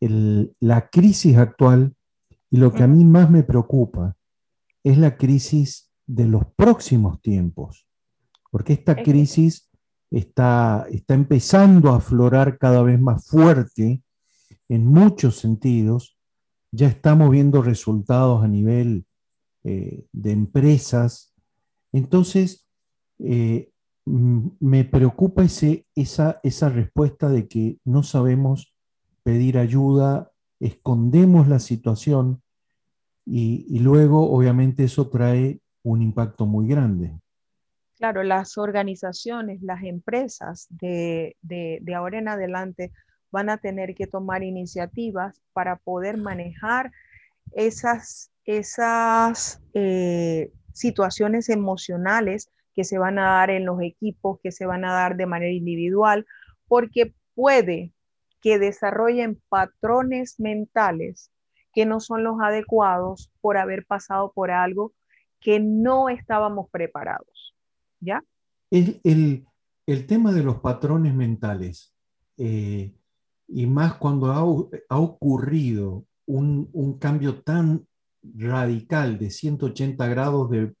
la 0.00 0.88
crisis 0.88 1.36
actual 1.36 1.94
y 2.50 2.56
lo 2.56 2.72
que 2.72 2.82
a 2.82 2.88
mí 2.88 3.04
más 3.04 3.30
me 3.30 3.42
preocupa 3.42 4.16
es 4.82 4.98
la 4.98 5.16
crisis 5.16 5.90
de 6.06 6.26
los 6.26 6.44
próximos 6.56 7.20
tiempos, 7.20 7.86
porque 8.50 8.72
esta 8.72 8.96
crisis 8.96 9.70
está, 10.10 10.86
está 10.90 11.14
empezando 11.14 11.90
a 11.90 11.96
aflorar 11.96 12.58
cada 12.58 12.82
vez 12.82 13.00
más 13.00 13.26
fuerte 13.26 14.02
en 14.68 14.86
muchos 14.86 15.36
sentidos. 15.36 16.16
Ya 16.72 16.88
estamos 16.88 17.30
viendo 17.30 17.62
resultados 17.62 18.42
a 18.42 18.48
nivel 18.48 19.06
eh, 19.64 20.06
de 20.12 20.32
empresas. 20.32 21.32
Entonces, 21.92 22.66
eh, 23.18 23.70
me 24.06 24.84
preocupa 24.84 25.44
ese, 25.44 25.86
esa, 25.94 26.40
esa 26.42 26.68
respuesta 26.68 27.28
de 27.28 27.46
que 27.46 27.78
no 27.84 28.02
sabemos 28.02 28.74
pedir 29.22 29.58
ayuda 29.58 30.29
escondemos 30.60 31.48
la 31.48 31.58
situación 31.58 32.42
y, 33.26 33.78
luego 33.80 34.30
obviamente 34.30 34.84
eso 34.84 35.08
trae 35.08 35.60
un 35.82 36.02
impacto 36.02 36.46
muy 36.46 36.66
grande. 36.66 37.18
Claro, 37.96 38.22
las 38.22 38.58
organizaciones, 38.58 39.62
las 39.62 39.82
empresas 39.84 40.66
de, 40.70 41.36
ahora 41.94 42.18
en 42.18 42.28
adelante 42.28 42.92
van 43.30 43.48
a 43.50 43.58
tener 43.58 43.94
que 43.94 44.06
tomar 44.06 44.42
iniciativas 44.42 45.40
para 45.52 45.76
poder 45.76 46.16
manejar 46.16 46.90
esas, 47.52 48.32
esas 48.44 49.62
eh, 49.74 50.50
situaciones 50.72 51.48
emocionales 51.48 52.50
que 52.74 52.84
se 52.84 52.98
van 52.98 53.18
a 53.18 53.36
dar 53.36 53.50
en 53.50 53.66
los 53.66 53.80
equipos, 53.80 54.40
que 54.42 54.50
se 54.50 54.66
van 54.66 54.84
a 54.84 54.92
dar 54.92 55.16
de 55.16 55.26
manera 55.26 55.52
individual, 55.52 56.26
porque 56.66 57.14
puede 57.34 57.92
que 58.40 58.58
desarrollen 58.58 59.40
patrones 59.48 60.38
mentales 60.38 61.30
que 61.72 61.86
no 61.86 62.00
son 62.00 62.24
los 62.24 62.40
adecuados 62.40 63.30
por 63.40 63.56
haber 63.56 63.86
pasado 63.86 64.32
por 64.32 64.50
algo 64.50 64.92
que 65.40 65.60
no 65.60 66.08
estábamos 66.08 66.68
preparados. 66.70 67.54
¿Ya? 68.00 68.24
El, 68.70 69.46
tema 70.06 70.32
de 70.32 70.42
los 70.42 70.60
patrones 70.60 71.14
mentales, 71.14 71.94
eh, 72.36 72.94
y 73.48 73.66
más 73.66 73.94
cuando 73.94 74.32
ha, 74.32 74.96
ocurrido 74.96 76.04
un, 76.26 76.98
cambio 77.00 77.42
tan 77.42 77.86
radical 78.22 79.18
de 79.18 79.30
180 79.30 80.06
grados 80.06 80.50
de... 80.50 80.74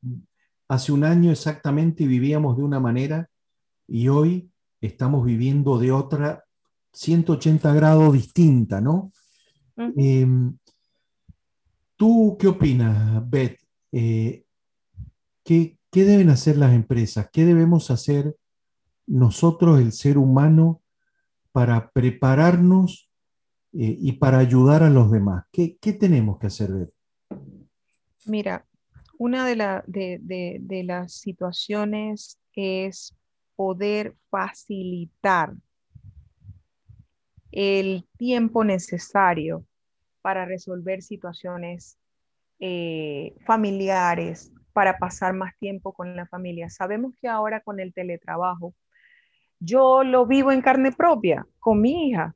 Hace 0.68 0.92
un 0.92 1.02
año 1.02 1.32
exactamente 1.32 2.06
vivíamos 2.06 2.56
de 2.56 2.62
una 2.62 2.78
manera 2.78 3.28
y 3.88 4.06
hoy 4.06 4.52
estamos 4.80 5.26
viviendo 5.26 5.78
de 5.78 5.90
otra 5.90 6.44
180 6.92 7.72
grados 7.74 8.12
distinta, 8.12 8.80
¿no? 8.80 9.12
Em, 9.76 10.56
¿Tú 11.96 12.36
qué 12.38 12.48
opinas, 12.48 13.28
Beth? 13.28 13.58
Eh, 13.92 14.44
¿qué, 15.44 15.78
deben 15.92 16.30
hacer 16.30 16.56
las 16.56 16.72
empresas? 16.72 17.28
¿Qué 17.32 17.44
debemos 17.44 17.90
hacer 17.90 18.36
nosotros, 19.06 19.80
el 19.80 19.92
ser 19.92 20.16
humano, 20.16 20.82
para 21.52 21.90
prepararnos 21.90 23.10
eh, 23.72 23.96
y 24.00 24.12
para 24.12 24.38
ayudar 24.38 24.82
a 24.82 24.90
los 24.90 25.10
demás? 25.10 25.44
¿Qué, 25.52 25.76
tenemos 25.98 26.38
que 26.38 26.46
hacer, 26.46 26.72
Beth? 26.72 26.94
Mira, 28.26 28.66
una 29.18 29.46
de, 29.46 29.84
de 29.86 30.82
las 30.84 31.12
situaciones 31.12 32.38
es 32.54 33.14
poder 33.56 34.16
facilitar 34.30 35.54
el 37.52 38.06
tiempo 38.16 38.64
necesario 38.64 39.64
para 40.22 40.44
resolver 40.44 41.02
situaciones 41.02 41.98
eh, 42.58 43.34
familiares, 43.46 44.52
para 44.72 44.98
pasar 44.98 45.34
más 45.34 45.56
tiempo 45.58 45.92
con 45.92 46.14
la 46.14 46.26
familia. 46.26 46.68
Sabemos 46.70 47.14
que 47.20 47.28
ahora 47.28 47.60
con 47.60 47.80
el 47.80 47.92
teletrabajo, 47.92 48.74
yo 49.58 50.04
lo 50.04 50.26
vivo 50.26 50.52
en 50.52 50.62
carne 50.62 50.92
propia 50.92 51.46
con 51.58 51.80
mi 51.80 52.08
hija. 52.08 52.34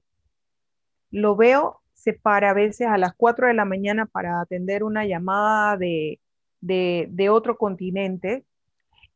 Lo 1.11 1.37
veo, 1.37 1.80
se 1.92 2.12
para 2.12 2.50
a 2.50 2.54
veces 2.54 2.87
a 2.88 2.99
las 2.99 3.14
4 3.14 3.47
de 3.47 3.54
la 3.54 3.64
mañana 3.64 4.06
para 4.06 4.40
atender 4.40 4.83
una 4.85 5.06
llamada 5.06 5.76
de, 5.76 6.21
de 6.61 7.30
otro 7.30 7.56
continente 7.56 8.44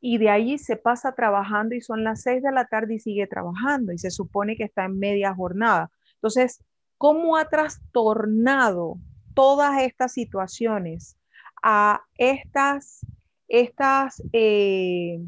y 0.00 0.18
de 0.18 0.30
ahí 0.30 0.58
se 0.58 0.76
pasa 0.76 1.12
trabajando 1.12 1.74
y 1.74 1.80
son 1.80 2.04
las 2.04 2.22
6 2.22 2.42
de 2.42 2.52
la 2.52 2.66
tarde 2.66 2.94
y 2.94 3.00
sigue 3.00 3.26
trabajando 3.26 3.92
y 3.92 3.98
se 3.98 4.10
supone 4.10 4.56
que 4.56 4.64
está 4.64 4.84
en 4.84 4.98
media 4.98 5.34
jornada. 5.34 5.90
Entonces, 6.14 6.62
¿cómo 6.96 7.36
ha 7.36 7.48
trastornado 7.48 8.98
todas 9.34 9.82
estas 9.82 10.12
situaciones 10.12 11.16
a 11.62 12.02
estas, 12.16 13.00
estas 13.48 14.22
eh, 14.32 15.20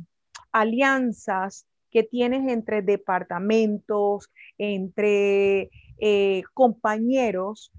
alianzas 0.52 1.66
que 1.90 2.04
tienes 2.04 2.48
entre 2.48 2.82
departamentos, 2.82 4.30
entre 4.58 5.70
eh, 5.98 6.42
compañeros, 6.54 7.72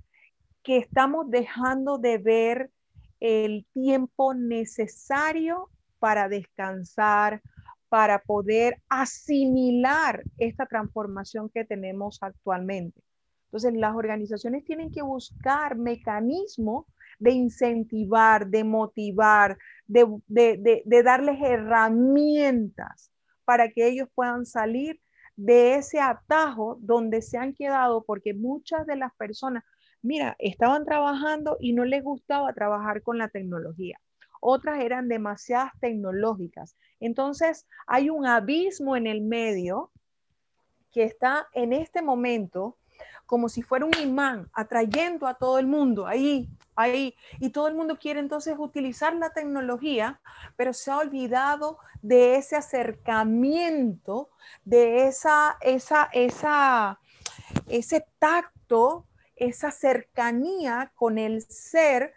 que 0.63 0.77
estamos 0.77 1.29
dejando 1.29 1.97
de 1.97 2.17
ver 2.17 2.71
el 3.19 3.65
tiempo 3.73 4.33
necesario 4.33 5.69
para 6.01 6.27
descansar, 6.27 7.43
para 7.89 8.23
poder 8.23 8.81
asimilar 8.89 10.23
esta 10.39 10.65
transformación 10.65 11.47
que 11.53 11.63
tenemos 11.63 12.17
actualmente. 12.21 13.03
Entonces, 13.45 13.75
las 13.75 13.95
organizaciones 13.95 14.65
tienen 14.65 14.91
que 14.91 15.03
buscar 15.03 15.75
mecanismos 15.75 16.85
de 17.19 17.31
incentivar, 17.31 18.47
de 18.47 18.63
motivar, 18.63 19.59
de, 19.85 21.03
darles 21.05 21.39
herramientas 21.39 23.11
para 23.45 23.69
que 23.69 23.87
ellos 23.87 24.09
puedan 24.15 24.47
salir 24.47 24.99
de 25.35 25.75
ese 25.75 25.99
atajo 25.99 26.79
donde 26.81 27.21
se 27.21 27.37
han 27.37 27.53
quedado, 27.53 28.03
porque 28.05 28.33
muchas 28.33 28.87
de 28.87 28.95
las 28.95 29.13
personas, 29.17 29.63
mira, 30.01 30.35
estaban 30.39 30.83
trabajando 30.83 31.57
y 31.59 31.73
no 31.73 31.85
les 31.85 32.03
gustaba 32.03 32.51
trabajar 32.53 33.03
con 33.03 33.19
la 33.19 33.27
tecnología 33.27 33.99
otras 34.41 34.81
eran 34.81 35.07
demasiadas 35.07 35.71
tecnológicas. 35.79 36.75
Entonces, 36.99 37.65
hay 37.87 38.09
un 38.09 38.25
abismo 38.25 38.97
en 38.97 39.07
el 39.07 39.21
medio 39.21 39.91
que 40.91 41.03
está 41.03 41.47
en 41.53 41.71
este 41.71 42.01
momento 42.01 42.77
como 43.25 43.47
si 43.47 43.61
fuera 43.61 43.85
un 43.85 43.97
imán 43.97 44.49
atrayendo 44.51 45.25
a 45.25 45.35
todo 45.35 45.57
el 45.57 45.65
mundo 45.65 46.05
ahí, 46.05 46.49
ahí. 46.75 47.15
Y 47.39 47.51
todo 47.51 47.69
el 47.69 47.75
mundo 47.75 47.97
quiere 47.97 48.19
entonces 48.19 48.55
utilizar 48.57 49.15
la 49.15 49.29
tecnología, 49.29 50.19
pero 50.57 50.73
se 50.73 50.91
ha 50.91 50.97
olvidado 50.97 51.77
de 52.01 52.35
ese 52.35 52.57
acercamiento, 52.57 54.31
de 54.65 55.07
esa, 55.07 55.57
esa, 55.61 56.09
esa, 56.11 56.99
ese 57.69 58.05
tacto, 58.19 59.07
esa 59.37 59.71
cercanía 59.71 60.91
con 60.95 61.17
el 61.17 61.41
ser 61.43 62.13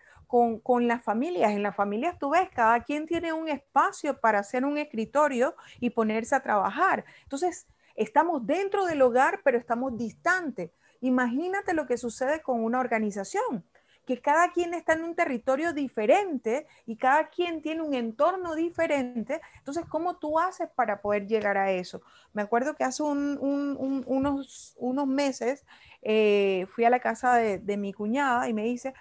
con, 0.63 0.89
las 0.89 1.03
familias. 1.03 1.53
En 1.53 1.63
las 1.63 1.77
familias 1.77 2.19
tú 2.19 2.31
ves, 2.31 2.49
cada 2.53 2.83
quien 2.83 3.07
tiene 3.07 3.33
un 3.33 3.49
espacio 3.49 4.19
para 4.21 4.41
hacer 4.41 4.65
un 4.65 4.79
escritorio 4.79 5.55
y 5.79 5.91
ponerse 5.91 6.35
a 6.35 6.43
trabajar. 6.43 7.05
Entonces, 7.23 7.69
estamos 7.95 8.45
dentro 8.45 8.85
del 8.85 9.03
hogar, 9.03 9.43
pero 9.45 9.59
estamos 9.59 9.97
distantes. 9.97 10.73
Imagínate 11.01 11.73
lo 11.73 11.87
que 11.87 11.99
sucede 11.99 12.43
con 12.43 12.65
una 12.65 12.81
organización, 12.81 13.65
que 14.07 14.21
cada 14.21 14.51
quien 14.51 14.75
está 14.75 14.95
en 14.95 15.05
un 15.05 15.15
territorio 15.15 15.73
diferente 15.73 16.67
y 16.85 16.97
cada 16.97 17.29
quien 17.29 17.63
tiene 17.63 17.83
un 17.83 17.95
entorno 17.95 18.57
diferente. 18.57 19.41
Entonces, 19.59 19.85
¿cómo 19.89 20.17
tú 20.17 20.41
haces 20.41 20.69
para 20.75 21.01
poder 21.01 21.29
llegar 21.29 21.57
a 21.57 21.71
eso? 21.71 22.03
Me 22.33 22.43
acuerdo 22.43 22.75
que 22.75 22.83
hace 22.83 23.05
unos, 23.05 24.75
unos 24.79 25.07
meses 25.07 25.65
eh, 26.03 26.67
fui 26.71 26.85
a 26.85 26.91
la 26.91 26.99
casa 26.99 27.37
de, 27.37 27.59
de 27.59 27.77
mi 27.77 27.93
cuñada 27.93 28.49
y 28.49 28.53
me 28.53 28.65
dice, 28.65 28.95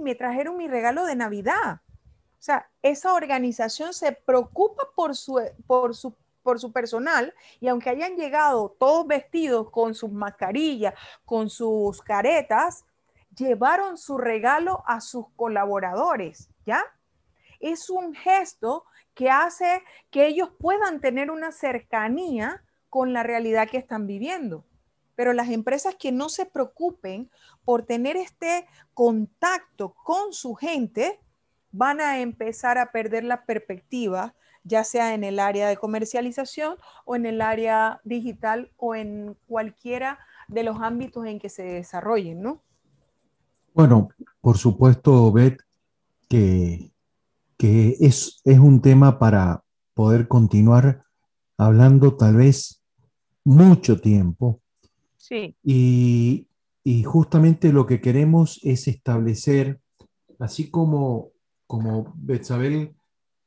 me 0.00 0.14
trajeron 0.14 0.56
mi 0.56 0.68
regalo 0.68 1.04
de 1.04 1.16
Navidad. 1.16 1.80
O 2.40 2.42
sea, 2.42 2.70
esa 2.82 3.14
organización 3.14 3.92
se 3.92 4.12
preocupa 4.12 4.84
por 4.94 5.14
su, 5.16 5.40
por 5.66 5.94
su, 5.94 6.14
por 6.42 6.58
su 6.58 6.72
personal 6.72 7.34
y 7.60 7.68
aunque 7.68 7.90
hayan 7.90 8.16
llegado 8.16 8.76
todos 8.78 9.06
vestidos 9.06 9.70
con 9.70 9.94
sus 9.94 10.10
mascarillas, 10.10 10.94
con 11.24 11.50
sus 11.50 12.00
caretas, 12.02 12.84
llevaron 13.36 13.98
su 13.98 14.18
regalo 14.18 14.82
a 14.86 15.00
sus 15.00 15.26
colaboradores, 15.36 16.48
¿ya? 16.64 16.82
Es 17.60 17.90
un 17.90 18.14
gesto 18.14 18.84
que 19.14 19.30
hace 19.30 19.82
que 20.10 20.26
ellos 20.26 20.50
puedan 20.58 21.00
tener 21.00 21.30
una 21.30 21.52
cercanía 21.52 22.62
con 22.88 23.12
la 23.12 23.22
realidad 23.22 23.68
que 23.68 23.76
están 23.76 24.06
viviendo. 24.06 24.64
Pero 25.20 25.34
las 25.34 25.50
empresas 25.50 25.96
que 25.96 26.12
no 26.12 26.30
se 26.30 26.46
preocupen 26.46 27.28
por 27.66 27.82
tener 27.82 28.16
este 28.16 28.64
contacto 28.94 29.94
con 30.02 30.32
su 30.32 30.54
gente, 30.54 31.20
van 31.72 32.00
a 32.00 32.20
empezar 32.20 32.78
a 32.78 32.90
perder 32.90 33.24
la 33.24 33.44
perspectiva, 33.44 34.34
ya 34.64 34.82
sea 34.82 35.12
en 35.12 35.22
el 35.22 35.38
área 35.38 35.68
de 35.68 35.76
comercialización 35.76 36.76
o 37.04 37.16
en 37.16 37.26
el 37.26 37.42
área 37.42 38.00
digital 38.02 38.72
o 38.78 38.94
en 38.94 39.36
cualquiera 39.46 40.20
de 40.48 40.62
los 40.62 40.80
ámbitos 40.80 41.26
en 41.26 41.38
que 41.38 41.50
se 41.50 41.64
desarrollen, 41.64 42.40
¿no? 42.40 42.62
Bueno, 43.74 44.08
por 44.40 44.56
supuesto, 44.56 45.30
Beth, 45.32 45.60
que, 46.30 46.94
que 47.58 47.94
es, 48.00 48.40
es 48.46 48.58
un 48.58 48.80
tema 48.80 49.18
para 49.18 49.64
poder 49.92 50.28
continuar 50.28 51.04
hablando 51.58 52.16
tal 52.16 52.36
vez 52.36 52.82
mucho 53.44 54.00
tiempo. 54.00 54.62
Sí. 55.30 55.56
Y, 55.62 56.46
justamente 57.04 57.72
lo 57.72 57.86
que 57.86 58.00
queremos 58.00 58.58
es 58.64 58.88
establecer, 58.88 59.80
así 60.40 60.70
como, 60.70 61.30
como 61.66 62.12
Betzabel 62.16 62.96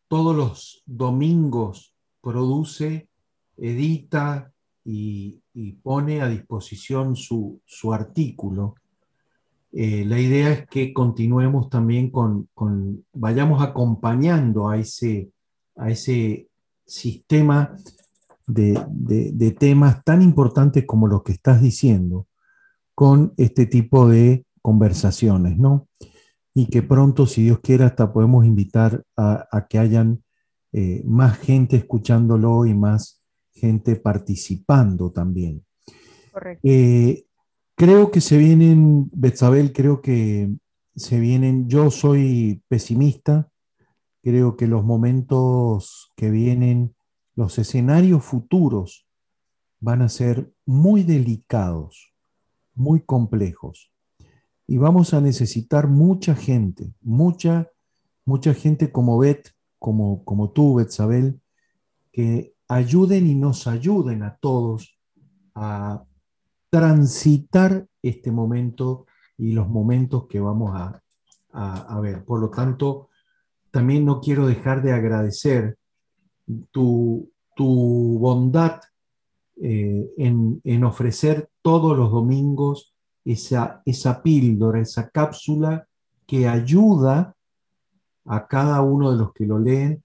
todos 0.08 0.36
los 0.36 0.84
domingos 0.86 1.94
produce, 2.22 3.10
edita 3.58 4.54
y, 4.86 5.42
pone 5.84 6.22
a 6.22 6.30
disposición 6.30 7.18
su, 7.18 7.62
artículo, 7.92 8.76
eh, 9.74 10.06
la 10.06 10.20
idea 10.20 10.52
es 10.52 10.68
que 10.68 10.94
continuemos 10.94 11.70
también 11.70 12.12
con, 12.12 12.48
vayamos 13.12 13.62
acompañando 13.62 14.70
a 14.70 14.78
ese, 14.78 15.32
a 15.76 15.90
ese 15.90 16.48
sistema 16.86 17.76
de, 18.48 18.80
de 19.34 19.52
temas 19.52 20.04
tan 20.04 20.22
importantes 20.22 20.86
como 20.86 21.08
los 21.08 21.24
que 21.24 21.32
estás 21.32 21.62
diciendo, 21.62 22.28
con 22.96 23.34
este 23.38 23.66
tipo 23.66 24.08
de 24.08 24.46
conversaciones, 24.62 25.58
¿no? 25.58 25.88
Y 26.54 26.68
que 26.68 26.84
pronto, 26.84 27.26
si 27.26 27.44
Dios 27.44 27.60
quiera, 27.60 27.88
hasta 27.88 28.14
podemos 28.14 28.46
invitar 28.46 29.04
a, 29.18 29.68
que 29.70 29.80
hayan 29.80 30.24
eh, 30.72 31.02
más 31.06 31.38
gente 31.40 31.76
escuchándolo 31.76 32.66
y 32.66 32.74
más 32.74 33.24
gente 33.52 33.96
participando 33.96 35.12
también. 35.12 35.66
Correcto. 36.32 36.62
Eh, 36.64 37.26
creo 37.76 38.12
que 38.12 38.22
se 38.22 38.38
vienen, 38.38 39.10
Betzabel, 39.14 39.74
creo 39.74 40.02
que 40.02 40.56
se 40.96 41.20
vienen, 41.20 41.68
yo 41.68 41.90
soy 41.90 42.62
pesimista, 42.68 43.50
creo 44.22 44.56
que 44.56 44.68
los 44.68 44.84
momentos 44.84 46.12
que 46.16 46.30
vienen, 46.30 46.96
los 47.36 47.58
escenarios 47.58 48.24
futuros 48.24 49.08
van 49.80 50.02
a 50.02 50.10
ser 50.10 50.54
muy 50.66 51.04
delicados, 51.04 52.14
muy 52.74 53.02
complejos. 53.02 53.92
Y 54.66 54.78
vamos 54.78 55.14
a 55.14 55.22
necesitar 55.22 55.88
mucha 55.88 56.36
gente, 56.36 56.94
mucha, 57.02 57.70
mucha 58.26 58.54
gente 58.54 58.92
como 58.92 59.18
Bet, 59.18 59.50
como, 59.78 60.24
como 60.24 60.52
tú, 60.52 60.76
Betzabel, 60.76 61.42
que 62.12 62.54
ayuden 62.68 63.28
y 63.28 63.36
nos 63.36 63.68
ayuden 63.68 64.24
a 64.24 64.38
todos 64.38 64.98
a 65.56 66.04
transitar 66.70 67.88
este 68.02 68.32
momento 68.32 69.06
y 69.38 69.52
los 69.52 69.68
momentos 69.68 70.28
que 70.28 70.40
vamos 70.40 70.72
a, 70.74 71.00
ver. 72.02 72.26
Por 72.26 72.40
lo 72.40 72.50
tanto, 72.50 73.10
también 73.70 74.06
no 74.06 74.20
quiero 74.20 74.48
dejar 74.48 74.82
de 74.82 74.92
agradecer 74.92 75.78
tu, 76.72 77.30
bondad 77.56 78.82
eh, 79.62 80.10
en, 80.18 80.84
ofrecer 80.84 81.50
todos 81.62 81.98
los 81.98 82.12
domingos 82.12 82.94
esa, 83.24 83.82
esa 83.86 84.22
píldora, 84.22 84.82
esa 84.82 85.10
cápsula 85.10 85.88
que 86.26 86.48
ayuda 86.48 87.36
a 88.26 88.48
cada 88.48 88.82
uno 88.82 89.12
de 89.12 89.18
los 89.18 89.34
que 89.34 89.46
lo 89.46 89.60
leen, 89.60 90.04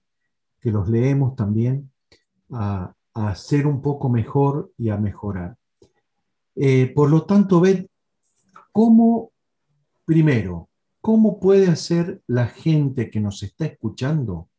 que 0.59 0.71
los 0.71 0.87
leemos 0.89 1.35
también, 1.35 1.91
a, 2.51 2.93
a 3.13 3.35
ser 3.35 3.67
un 3.67 3.81
poco 3.81 4.09
mejor 4.09 4.71
y 4.77 4.89
a 4.89 4.97
mejorar. 4.97 5.57
Eh, 6.55 6.91
por 6.93 7.09
lo 7.09 7.23
tanto, 7.23 7.61
Beth, 7.61 7.89
¿cómo, 8.71 9.31
primero, 10.05 10.69
cómo 11.01 11.39
puede 11.39 11.67
hacer 11.67 12.21
la 12.27 12.47
gente 12.47 13.09
que 13.09 13.19
nos 13.19 13.43
está 13.43 13.65
escuchando 13.65 14.49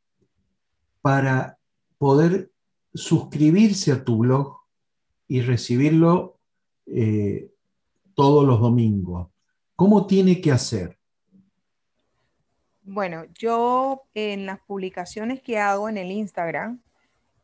para 1.02 1.58
poder 2.00 2.50
suscribirse 2.94 3.92
a 3.92 4.02
tu 4.02 4.20
blog 4.20 4.56
y 5.28 5.42
recibirlo 5.42 6.40
eh, 6.86 7.52
todos 8.14 8.46
los 8.46 8.58
domingos? 8.58 9.28
¿Cómo 9.76 10.06
tiene 10.06 10.40
que 10.40 10.50
hacer? 10.50 10.98
Bueno, 12.82 13.24
yo 13.38 14.04
en 14.14 14.46
las 14.46 14.60
publicaciones 14.60 15.42
que 15.42 15.58
hago 15.58 15.90
en 15.90 15.98
el 15.98 16.10
Instagram, 16.10 16.80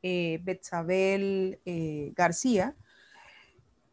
eh, 0.02 0.40
Betzabel 0.42 1.60
eh, 1.66 2.14
García, 2.16 2.74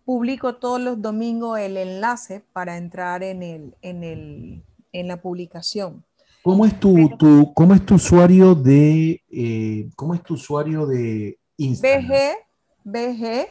publico 0.05 0.55
todos 0.55 0.79
los 0.79 1.01
domingos 1.01 1.59
el 1.59 1.75
enlace 1.75 2.41
para 2.53 2.77
entrar 2.77 3.21
en, 3.21 3.43
el, 3.43 3.75
en, 3.81 4.05
el, 4.05 4.63
en 4.93 5.07
la 5.09 5.21
publicación. 5.21 6.05
¿Cómo 6.43 6.65
es 6.65 6.77
tu, 6.77 7.09
tu, 7.17 7.53
cómo 7.53 7.73
es 7.73 7.85
tu 7.85 7.95
usuario 7.95 8.53
de 8.53 9.23
eh, 9.31 9.89
cómo 9.95 10.13
es 10.13 10.21
tu 10.23 10.33
usuario 10.33 10.85
de 10.85 11.39
Instagram? 11.55 12.05
BG, 12.05 12.35
BG, 12.83 13.47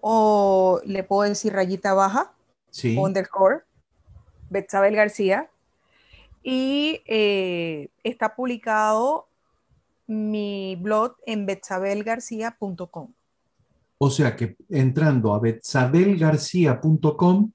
o 0.00 0.80
le 0.84 1.02
puedo 1.02 1.28
decir 1.28 1.52
rayita 1.52 1.92
baja, 1.92 2.32
sí. 2.70 2.96
underscore, 2.96 3.64
Betzabel 4.48 4.94
García, 4.94 5.50
y 6.44 7.00
eh, 7.04 7.88
está 8.04 8.36
publicado 8.36 9.26
mi 10.06 10.76
blog 10.76 11.16
en 11.26 11.46
betzabelgarcía.com. 11.46 13.12
O 13.98 14.10
sea 14.10 14.36
que 14.36 14.56
entrando 14.68 15.34
a 15.34 15.40
betzabelgarcía.com, 15.40 17.50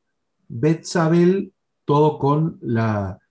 Betzabel, 0.49 1.53
todo 1.85 2.19
con 2.19 2.59
la, 2.61 3.21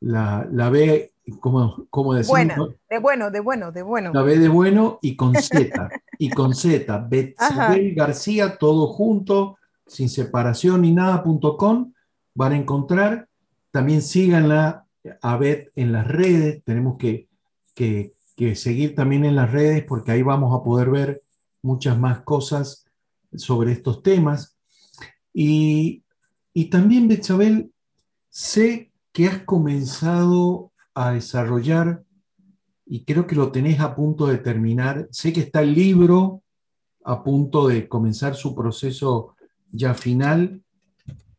la, 0.00 0.48
la 0.50 0.70
B, 0.70 1.12
como, 1.38 1.86
como 1.90 2.14
decimos. 2.14 2.74
de 2.88 2.98
bueno, 2.98 3.30
de 3.30 3.40
bueno, 3.40 3.72
de 3.72 3.82
bueno. 3.82 4.12
La 4.12 4.22
B 4.22 4.38
de 4.38 4.48
bueno 4.48 4.98
y 5.02 5.16
con 5.16 5.34
Z, 5.34 5.90
y 6.18 6.30
con 6.30 6.54
Z, 6.54 7.06
Betzabel 7.08 7.94
García, 7.94 8.56
todo 8.56 8.88
junto, 8.88 9.58
sin 9.86 10.08
separación 10.08 10.82
ni 10.82 10.92
nada.com, 10.92 11.92
van 12.34 12.52
a 12.52 12.56
encontrar. 12.56 13.28
También 13.70 14.02
síganla 14.02 14.86
a 15.22 15.36
Bet 15.36 15.70
en 15.76 15.92
las 15.92 16.06
redes, 16.06 16.62
tenemos 16.64 16.96
que, 16.98 17.28
que, 17.74 18.12
que 18.36 18.56
seguir 18.56 18.94
también 18.94 19.24
en 19.24 19.36
las 19.36 19.52
redes 19.52 19.84
porque 19.84 20.12
ahí 20.12 20.22
vamos 20.22 20.58
a 20.58 20.64
poder 20.64 20.90
ver 20.90 21.22
muchas 21.62 21.98
más 21.98 22.22
cosas 22.22 22.86
sobre 23.34 23.72
estos 23.72 24.02
temas. 24.02 24.56
Y, 25.32 26.04
también, 26.70 27.08
Bechabel, 27.08 27.72
sé 28.28 28.89
que 29.12 29.26
has 29.26 29.38
comenzado 29.44 30.72
a 30.94 31.12
desarrollar, 31.12 32.04
y 32.86 33.04
creo 33.04 33.26
que 33.26 33.36
lo 33.36 33.52
tenés 33.52 33.80
a 33.80 33.94
punto 33.94 34.26
de 34.26 34.38
terminar, 34.38 35.08
sé 35.10 35.32
que 35.32 35.40
está 35.40 35.62
el 35.62 35.74
libro 35.74 36.42
a 37.04 37.22
punto 37.22 37.68
de 37.68 37.88
comenzar 37.88 38.34
su 38.34 38.54
proceso 38.54 39.36
ya 39.70 39.94
final, 39.94 40.62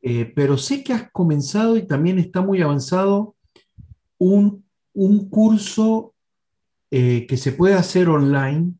eh, 0.02 0.32
pero 0.36 0.58
sé 0.58 0.84
que 0.84 0.94
has 0.94 1.12
comenzado 1.12 1.78
y 1.78 1.84
también 1.84 2.18
está 2.18 2.42
muy 2.42 2.62
avanzado 2.62 3.36
un, 4.18 4.64
curso 5.30 6.14
eh, 6.90 7.26
que 7.28 7.38
se 7.38 7.52
puede 7.52 7.76
hacer 7.76 8.10
online 8.10 8.74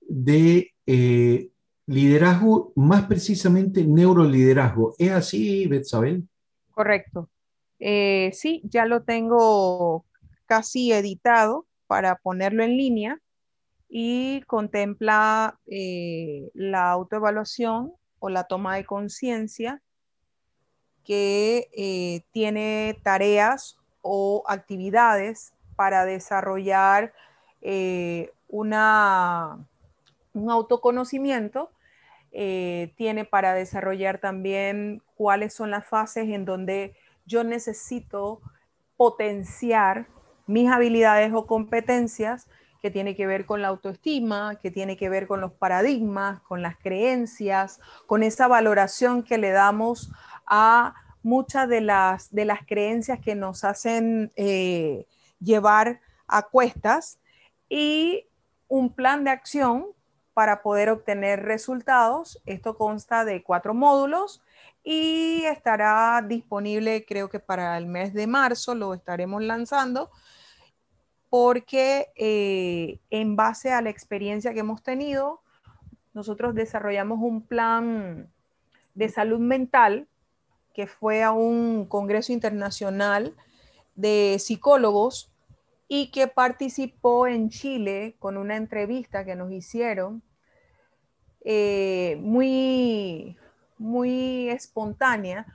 de 0.00 0.72
eh, 0.86 1.50
liderazgo, 1.86 2.72
más 2.76 3.06
precisamente 3.06 3.84
neuroliderazgo. 3.84 4.94
¿Es 4.98 5.10
así, 5.10 5.66
Betsabel? 5.66 6.28
Correcto. 6.70 7.28
Eh, 7.80 8.30
sí, 8.34 8.60
ya 8.64 8.84
lo 8.86 9.02
tengo 9.02 10.04
casi 10.46 10.92
editado 10.92 11.66
para 11.86 12.16
ponerlo 12.16 12.62
en 12.62 12.76
línea 12.76 13.20
y 13.88 14.42
contempla 14.42 15.58
eh, 15.66 16.50
la 16.54 16.90
autoevaluación 16.90 17.92
o 18.18 18.28
la 18.28 18.44
toma 18.44 18.76
de 18.76 18.84
conciencia 18.84 19.80
que 21.04 22.22
tiene 22.32 22.98
tareas 23.02 23.78
o 24.02 24.44
actividades 24.46 25.54
para 25.74 26.04
desarrollar 26.04 27.14
una 28.48 29.66
un 30.38 30.50
autoconocimiento, 30.50 31.70
eh, 32.32 32.92
tiene 32.96 33.24
para 33.24 33.54
desarrollar 33.54 34.18
también 34.18 35.02
cuáles 35.16 35.54
son 35.54 35.70
las 35.70 35.86
fases 35.86 36.28
en 36.28 36.44
donde 36.44 36.94
yo 37.28 37.44
necesito 37.44 38.40
potenciar 38.96 40.08
mis 40.46 40.70
habilidades 40.70 41.32
o 41.32 41.46
competencias 41.46 42.48
que 42.80 42.90
tiene 42.90 43.14
que 43.14 43.26
ver 43.26 43.44
con 43.44 43.60
la 43.62 43.68
autoestima, 43.68 44.58
que 44.60 44.70
tiene 44.70 44.96
que 44.96 45.08
ver 45.08 45.26
con 45.26 45.40
los 45.40 45.52
paradigmas, 45.52 46.40
con 46.40 46.62
las 46.62 46.76
creencias, 46.78 47.80
con 48.06 48.22
esa 48.22 48.48
valoración 48.48 49.22
que 49.22 49.38
le 49.38 49.50
damos 49.50 50.10
a 50.46 50.94
muchas 51.22 51.68
de 51.68 51.80
las, 51.80 52.32
de 52.32 52.44
las 52.44 52.64
creencias 52.66 53.20
que 53.20 53.34
nos 53.34 53.64
hacen 53.64 54.32
eh, 54.36 55.06
llevar 55.40 56.00
a 56.26 56.42
cuestas 56.42 57.18
y 57.68 58.26
un 58.68 58.94
plan 58.94 59.24
de 59.24 59.30
acción 59.30 59.86
para 60.32 60.62
poder 60.62 60.88
obtener 60.90 61.42
resultados. 61.42 62.40
Esto 62.46 62.76
consta 62.76 63.24
de 63.24 63.42
cuatro 63.42 63.74
módulos 63.74 64.40
y 64.82 65.42
estará 65.44 66.22
disponible 66.26 67.04
creo 67.06 67.28
que 67.28 67.40
para 67.40 67.76
el 67.76 67.86
mes 67.86 68.14
de 68.14 68.26
marzo 68.26 68.74
lo 68.74 68.94
estaremos 68.94 69.42
lanzando 69.42 70.10
porque 71.30 72.08
eh, 72.16 73.00
en 73.10 73.36
base 73.36 73.72
a 73.72 73.82
la 73.82 73.90
experiencia 73.90 74.54
que 74.54 74.60
hemos 74.60 74.82
tenido, 74.82 75.42
nosotros 76.14 76.54
desarrollamos 76.54 77.18
un 77.20 77.42
plan 77.42 78.30
de 78.94 79.08
salud 79.08 79.38
mental 79.38 80.08
que 80.74 80.86
fue 80.86 81.22
a 81.22 81.32
un 81.32 81.86
congreso 81.86 82.32
internacional 82.32 83.34
de 83.94 84.36
psicólogos 84.38 85.32
y 85.86 86.10
que 86.10 86.28
participó 86.28 87.26
en 87.26 87.50
Chile 87.50 88.16
con 88.18 88.36
una 88.36 88.56
entrevista 88.56 89.24
que 89.24 89.36
nos 89.36 89.50
hicieron 89.52 90.22
eh, 91.44 92.18
muy, 92.20 93.36
muy 93.78 94.48
espontánea, 94.50 95.46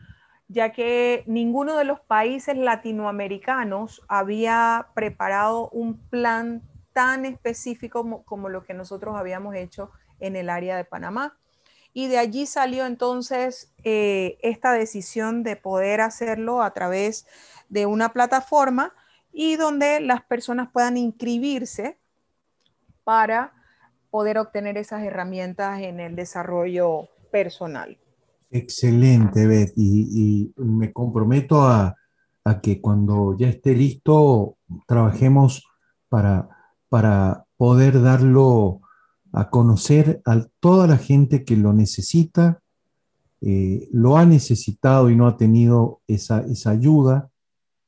ya 0.47 0.71
que 0.71 1.23
ninguno 1.27 1.77
de 1.77 1.85
los 1.85 1.99
países 1.99 2.57
latinoamericanos 2.57 4.01
había 4.07 4.87
preparado 4.93 5.69
un 5.69 5.97
plan 6.09 6.61
tan 6.93 7.25
específico 7.25 8.23
como, 8.25 8.49
lo 8.49 8.63
que 8.63 8.73
nosotros 8.73 9.15
habíamos 9.15 9.55
hecho 9.55 9.91
en 10.19 10.35
el 10.35 10.49
área 10.49 10.77
de 10.77 10.85
Panamá. 10.85 11.37
Y 11.91 12.07
de 12.07 12.17
allí 12.17 12.45
salió 12.45 12.85
entonces 12.85 13.73
eh, 13.83 14.37
esta 14.41 14.71
decisión 14.71 15.43
de 15.43 15.55
poder 15.55 16.01
hacerlo 16.01 16.63
a 16.63 16.73
través 16.73 17.27
de 17.69 17.85
una 17.85 18.13
plataforma 18.13 18.93
y 19.31 19.55
donde 19.55 19.99
las 19.99 20.23
personas 20.23 20.69
puedan 20.71 20.97
inscribirse 20.97 21.97
para 23.03 23.53
poder 24.11 24.37
obtener 24.37 24.77
esas 24.77 25.03
herramientas 25.03 25.81
en 25.81 25.99
el 25.99 26.15
desarrollo 26.15 27.09
personal. 27.31 27.97
Excelente, 28.53 29.47
Beth. 29.47 29.73
Y, 29.75 30.53
me 30.57 30.93
comprometo 30.93 31.63
a, 31.63 31.95
a 32.43 32.61
que 32.61 32.79
cuando 32.79 33.35
ya 33.35 33.49
esté 33.49 33.75
listo 33.75 34.57
trabajemos 34.87 35.67
para, 36.07 36.47
para 36.87 37.45
poder 37.57 37.99
darlo 37.99 38.81
a 39.31 39.49
conocer 39.49 40.21
a 40.25 40.45
toda 40.59 40.85
la 40.85 40.97
gente 40.97 41.43
que 41.43 41.57
lo 41.57 41.73
necesita, 41.73 42.61
eh, 43.41 43.89
lo 43.91 44.17
ha 44.17 44.25
necesitado 44.27 45.09
y 45.09 45.15
no 45.15 45.25
ha 45.25 45.35
tenido 45.35 46.01
esa, 46.07 46.41
esa 46.41 46.69
ayuda 46.69 47.31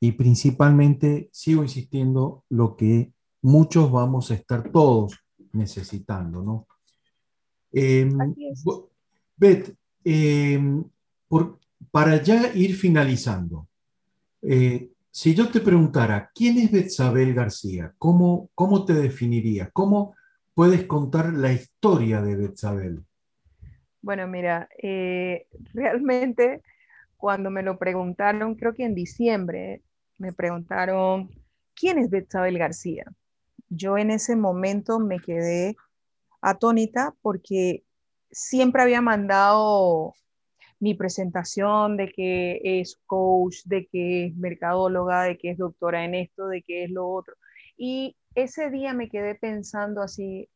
y 0.00 0.12
principalmente, 0.12 1.30
sigo 1.32 1.62
insistiendo, 1.62 2.44
lo 2.48 2.76
que 2.76 3.12
muchos 3.40 3.92
vamos 3.92 4.32
a 4.32 4.34
estar 4.34 4.70
todos 4.72 5.16
necesitando, 5.52 6.42
¿no? 6.42 6.66
Em, 7.72 8.18
Beth, 9.36 9.76
em, 10.08 10.84
para 11.90 12.22
ya 12.22 12.52
ir 12.54 12.76
finalizando, 12.76 13.68
eh, 14.40 14.88
si 15.10 15.34
yo 15.34 15.50
te 15.50 15.60
preguntara, 15.60 16.30
¿quién 16.32 16.58
es 16.58 16.70
Betsabel 16.70 17.34
García? 17.34 17.92
¿Cómo, 17.98 18.50
cómo 18.54 18.84
te 18.84 18.94
definirías? 18.94 19.70
¿Cómo 19.72 20.14
puedes 20.54 20.84
contar 20.84 21.32
la 21.32 21.52
historia 21.52 22.22
de 22.22 22.36
Betsabel? 22.36 23.02
Bueno, 24.00 24.28
mira, 24.28 24.68
eh, 24.80 25.48
realmente 25.74 26.62
cuando 27.16 27.50
me 27.50 27.62
lo 27.62 27.78
preguntaron, 27.78 28.54
creo 28.54 28.74
que 28.74 28.84
en 28.84 28.94
diciembre, 28.94 29.82
me 30.18 30.32
preguntaron, 30.32 31.30
¿quién 31.74 31.98
es 31.98 32.10
Betsabel 32.10 32.58
García? 32.58 33.04
Yo 33.68 33.98
en 33.98 34.10
ese 34.10 34.36
momento 34.36 35.00
me 35.00 35.18
quedé 35.18 35.76
atónita 36.40 37.14
porque 37.22 37.85
siempre 38.30 38.82
había 38.82 39.00
mandado 39.00 40.14
mi 40.78 40.94
presentación 40.94 41.96
de 41.96 42.12
que 42.12 42.60
es 42.62 43.00
coach, 43.06 43.62
de 43.64 43.86
que 43.86 44.26
es 44.26 44.36
mercadóloga, 44.36 45.22
de 45.22 45.38
que 45.38 45.50
es 45.50 45.58
doctora 45.58 46.04
en 46.04 46.14
esto, 46.14 46.48
de 46.48 46.62
que 46.62 46.84
es 46.84 46.90
lo 46.90 47.08
otro. 47.08 47.34
Y 47.76 48.16
ese 48.34 48.70
día 48.70 48.92
me 48.92 49.08
quedé 49.08 49.34
pensando 49.34 50.02
así 50.02 50.48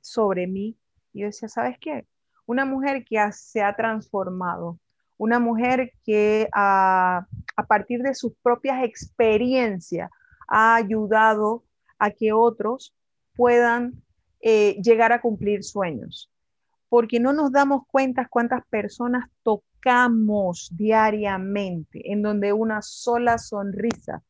sobre 0.00 0.46
mí. 0.46 0.78
Y 1.12 1.20
yo 1.20 1.26
decía, 1.26 1.48
¿sabes 1.48 1.76
qué? 1.80 2.06
Una 2.46 2.64
mujer 2.64 3.04
que 3.04 3.18
se 3.32 3.62
ha 3.62 3.74
transformado, 3.74 4.78
una 5.16 5.38
mujer 5.38 5.92
que 6.04 6.48
a, 6.52 7.26
partir 7.68 8.02
de 8.02 8.14
sus 8.14 8.34
propias 8.42 8.84
experiencias 8.84 10.10
ha 10.48 10.76
ayudado 10.76 11.64
a 11.98 12.10
que 12.10 12.32
otros 12.32 12.94
puedan 13.34 14.03
eh, 14.46 14.76
llegar 14.82 15.10
a 15.10 15.22
cumplir 15.22 15.64
sueños. 15.64 16.30
Porque 16.90 17.18
no 17.18 17.32
nos 17.32 17.50
damos 17.50 17.86
cuenta 17.86 18.28
cuántas 18.28 18.62
personas 18.66 19.30
tocamos 19.42 20.68
diariamente, 20.76 22.12
en 22.12 22.20
donde 22.20 22.52
una 22.52 22.82
sola 22.82 23.38
sonrisa 23.38 24.22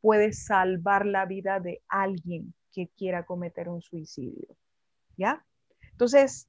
puede 0.00 0.32
salvar 0.32 1.06
la 1.06 1.26
vida 1.26 1.60
de 1.60 1.80
alguien 1.86 2.52
que 2.72 2.88
quiera 2.88 3.24
cometer 3.24 3.68
un 3.68 3.80
suicidio. 3.80 4.48
¿Ya? 5.16 5.44
Entonces, 5.92 6.48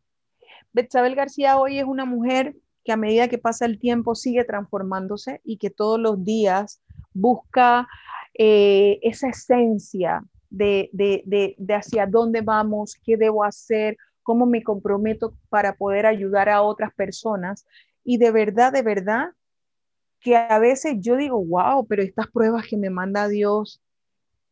Betsabel 0.72 1.14
García 1.14 1.60
hoy 1.60 1.78
es 1.78 1.86
una 1.86 2.06
mujer 2.06 2.56
que 2.84 2.94
a 2.94 2.98
medida 2.98 3.28
que 3.28 3.38
pasa 3.38 3.68
el 3.68 3.78
tiempo 3.78 4.16
sigue 4.16 4.44
transformándose 4.44 5.40
y 5.44 5.58
que 5.58 5.70
todos 5.70 6.00
los 6.00 6.24
días 6.24 6.82
busca 7.14 7.88
eh, 8.34 8.98
esa 9.04 9.30
esencia 9.30 10.24
de, 10.54 10.90
de, 11.58 11.74
hacia 11.74 12.06
dónde 12.06 12.42
vamos, 12.42 12.96
qué 13.04 13.18
debo 13.18 13.44
hacer, 13.44 13.98
cómo 14.22 14.46
me 14.46 14.64
comprometo 14.64 15.36
para 15.50 15.76
poder 15.76 16.06
ayudar 16.06 16.48
a 16.50 16.62
otras 16.62 16.94
personas. 16.94 17.66
Y 18.04 18.18
de 18.18 18.32
verdad, 18.32 18.72
de 18.72 18.84
verdad, 18.84 19.30
que 20.20 20.38
a 20.38 20.60
veces 20.60 20.96
yo 21.00 21.18
digo, 21.18 21.44
wow, 21.44 21.86
pero 21.88 22.04
estas 22.04 22.28
pruebas 22.28 22.68
que 22.68 22.78
me 22.78 22.90
manda 22.90 23.28
Dios, 23.28 23.82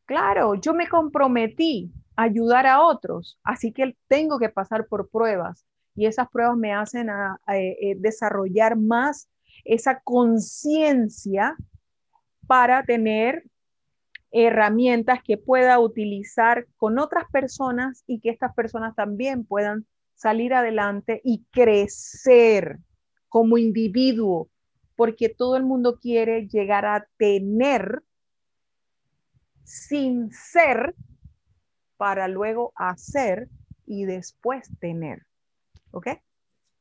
claro, 0.06 0.56
yo 0.56 0.74
me 0.74 0.90
comprometí 0.90 1.92
a 2.16 2.24
ayudar 2.24 2.66
a 2.66 2.82
otros, 2.82 3.40
así 3.44 3.72
que 3.72 3.96
tengo 4.08 4.40
que 4.40 4.50
pasar 4.50 4.88
por 4.88 5.10
pruebas 5.10 5.66
y 5.96 6.08
esas 6.08 6.30
pruebas 6.30 6.58
me 6.58 6.74
hacen 6.74 7.10
a, 7.10 7.40
eh, 7.54 7.96
desarrollar 7.98 8.76
más 8.76 9.30
esa 9.64 10.02
conciencia 10.02 11.56
para 12.48 12.84
tener 12.84 13.44
herramientas 14.32 15.20
que 15.24 15.38
pueda 15.38 15.80
utilizar 15.80 16.67
con 16.78 17.00
otras 17.00 17.26
personas 17.32 18.04
y 18.08 18.20
que 18.20 18.30
estas 18.30 18.54
personas 18.54 18.96
también 18.96 19.46
puedan 19.46 19.86
salir 20.15 20.54
adelante 20.54 21.22
y 21.24 21.46
crecer 21.52 22.80
como 23.28 23.58
individuo, 23.58 24.50
porque 24.96 25.30
todo 25.30 25.58
el 25.58 25.63
mundo 25.63 26.00
quiere 26.00 26.48
llegar 26.48 26.86
a 26.86 27.08
tener 27.17 28.04
sin 29.63 30.32
ser 30.32 30.94
para 31.98 32.28
luego 32.28 32.74
hacer 32.76 33.50
y 33.86 34.06
después 34.06 34.70
tener. 34.80 35.26
¿Ok? 35.91 36.08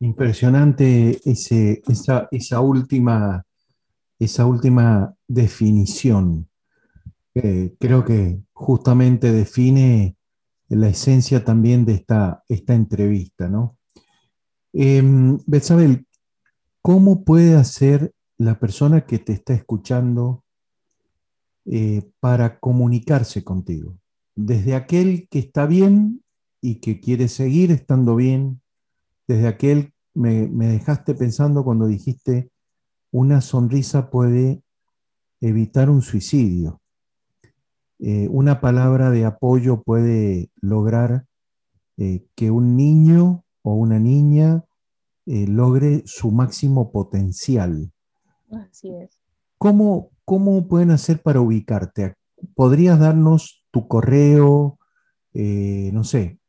Impresionante 0.00 1.20
esa, 1.24 2.28
esa, 2.30 2.60
última, 2.60 3.44
esa 4.18 4.44
última 4.44 5.14
definición. 5.28 6.49
Creo 7.32 8.04
que 8.04 8.42
justamente 8.52 9.32
define 9.32 10.16
la 10.68 10.88
esencia 10.88 11.44
también 11.44 11.84
de 11.84 11.94
esta, 11.94 12.44
esta 12.48 12.74
entrevista, 12.74 13.48
¿no? 13.48 13.76
Eh, 14.72 15.02
¿cómo 16.80 17.24
puede 17.24 17.56
hacer 17.56 18.14
la 18.38 18.58
persona 18.58 19.04
que 19.04 19.18
te 19.18 19.32
está 19.32 19.52
escuchando 19.52 20.44
eh, 21.66 22.08
para 22.20 22.60
comunicarse 22.60 23.42
contigo? 23.42 23.98
Desde 24.36 24.74
aquel 24.74 25.28
que 25.28 25.40
está 25.40 25.66
bien 25.66 26.22
y 26.60 26.76
que 26.76 27.00
quiere 27.00 27.28
seguir 27.28 27.72
estando 27.72 28.14
bien, 28.16 28.62
desde 29.26 29.48
aquel 29.48 29.92
me, 30.14 30.46
dejaste 30.46 31.14
pensando 31.14 31.64
cuando 31.64 31.86
dijiste 31.86 32.50
una 33.12 33.40
sonrisa 33.40 34.10
puede 34.10 34.62
evitar 35.40 35.90
un 35.90 36.02
suicidio. 36.02 36.79
Eh, 38.02 38.28
una 38.30 38.62
palabra 38.62 39.10
de 39.10 39.26
apoyo 39.26 39.82
puede 39.82 40.50
lograr 40.62 41.26
eh, 41.98 42.24
que 42.34 42.50
un 42.50 42.74
niño 42.74 43.44
o 43.60 43.74
una 43.74 43.98
niña 43.98 44.64
eh, 45.26 45.46
logre 45.46 46.02
su 46.06 46.30
máximo 46.30 46.92
potencial. 46.92 47.92
Así 48.50 48.90
es. 48.94 49.20
¿Cómo, 49.58 50.12
¿Cómo 50.24 50.66
pueden 50.66 50.92
hacer 50.92 51.20
para 51.20 51.42
ubicarte? 51.42 52.14
¿Podrías 52.54 52.98
darnos 52.98 53.66
tu 53.70 53.86
correo, 53.86 54.78
no 55.34 56.02
sé, 56.02 56.40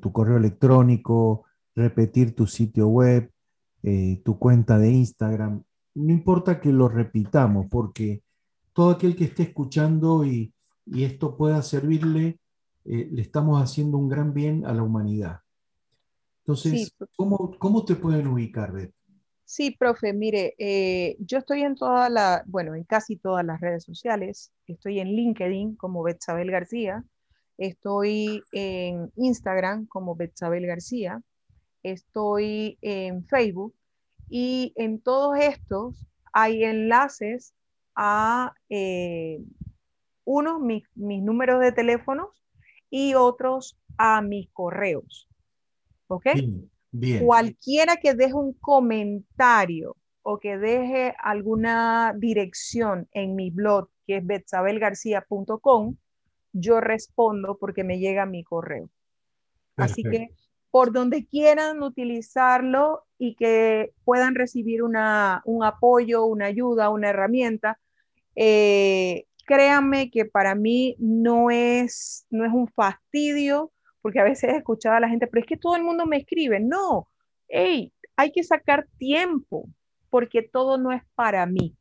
tu 0.00 0.12
correo 0.12 0.36
electrónico, 0.36 1.46
repetir 1.74 2.34
tu 2.36 2.46
sitio 2.46 2.86
web, 2.88 3.32
tu 4.22 4.38
cuenta 4.38 4.78
de 4.78 4.92
Instagram. 4.92 5.64
No 5.94 6.12
importa 6.12 6.60
que 6.60 6.70
lo 6.70 6.88
repitamos, 6.88 7.66
porque 7.70 8.22
todo 8.74 8.90
aquel 8.90 9.16
que 9.16 9.24
esté 9.24 9.44
escuchando 9.44 10.24
y, 10.24 10.52
esto 10.86 11.36
pueda 11.36 11.62
servirle, 11.62 12.38
eh, 12.84 13.08
le 13.10 13.22
estamos 13.22 13.62
haciendo 13.62 13.98
un 13.98 14.08
gran 14.08 14.32
bien 14.32 14.66
a 14.66 14.72
la 14.72 14.82
humanidad. 14.82 15.40
Entonces, 16.44 16.92
¿cómo, 17.16 17.84
te 17.84 17.94
pueden 17.94 18.26
ubicar, 18.26 18.72
Beth? 18.72 18.92
Sí, 19.44 19.72
profe, 19.72 20.12
mire, 20.12 20.54
eh, 20.58 21.16
yo 21.20 21.38
estoy 21.38 21.62
en 21.62 21.74
toda 21.74 22.08
la, 22.08 22.42
bueno, 22.46 22.74
en 22.74 22.84
casi 22.84 23.16
todas 23.16 23.44
las 23.44 23.60
redes 23.60 23.84
sociales. 23.84 24.52
Estoy 24.66 25.00
en 25.00 25.08
LinkedIn 25.08 25.76
como 25.76 26.02
Betsabel 26.02 26.50
García. 26.50 27.04
Estoy 27.58 28.42
en 28.52 29.12
Instagram 29.16 29.86
como 29.86 30.14
Betsabel 30.14 30.66
García 30.66 31.22
estoy 31.82 32.78
en 32.82 33.24
Facebook 33.26 33.74
y 34.28 34.72
en 34.76 35.00
todos 35.00 35.38
estos 35.38 36.06
hay 36.32 36.64
enlaces 36.64 37.54
a 37.96 38.54
eh, 38.68 39.40
unos 40.24 40.60
mis, 40.60 40.84
números 40.94 41.60
de 41.60 41.72
teléfonos 41.72 42.28
y 42.90 43.14
otros 43.14 43.78
a 43.98 44.22
mis 44.22 44.48
correos. 44.50 45.28
¿Ok? 46.08 46.26
Bien, 46.92 47.24
Cualquiera 47.24 47.96
que 47.96 48.14
deje 48.14 48.34
un 48.34 48.52
comentario 48.54 49.96
o 50.22 50.38
que 50.38 50.58
deje 50.58 51.14
alguna 51.18 52.14
dirección 52.16 53.08
en 53.12 53.36
mi 53.36 53.50
blog, 53.50 53.88
que 54.06 54.16
es 54.16 54.26
betsabelgarcía.com, 54.26 55.96
yo 56.52 56.80
respondo 56.80 57.58
porque 57.58 57.84
me 57.84 57.98
llega 57.98 58.26
mi 58.26 58.42
correo. 58.42 58.90
Así 59.76 60.02
que 60.02 60.30
por 60.70 60.92
donde 60.92 61.26
quieran 61.26 61.82
utilizarlo 61.82 63.04
y 63.18 63.34
que 63.34 63.92
puedan 64.04 64.34
recibir 64.34 64.82
una, 64.82 65.42
un 65.44 65.64
apoyo, 65.64 66.24
una 66.24 66.46
ayuda, 66.46 66.90
una 66.90 67.10
herramienta. 67.10 67.78
Eh, 68.36 69.26
créanme 69.50 70.12
que 70.12 70.26
para 70.26 70.54
mí 70.54 70.94
no 71.00 71.50
es, 71.50 72.24
no 72.30 72.44
es 72.44 72.52
un 72.52 72.68
fastidio, 72.68 73.72
porque 74.00 74.20
a 74.20 74.24
veces 74.24 74.52
he 74.52 74.56
escuchado 74.56 74.94
a 74.94 75.00
la 75.00 75.08
gente, 75.08 75.26
pero 75.26 75.40
es 75.40 75.48
que 75.48 75.56
todo 75.56 75.74
el 75.74 75.82
mundo 75.82 76.06
me 76.06 76.18
escribe. 76.18 76.60
No, 76.60 77.08
hey, 77.48 77.92
hay 78.14 78.30
que 78.30 78.44
sacar 78.44 78.86
tiempo, 78.96 79.68
porque 80.08 80.42
todo 80.42 80.78
no 80.78 80.92
es 80.92 81.02
para 81.16 81.46
mí. 81.46 81.76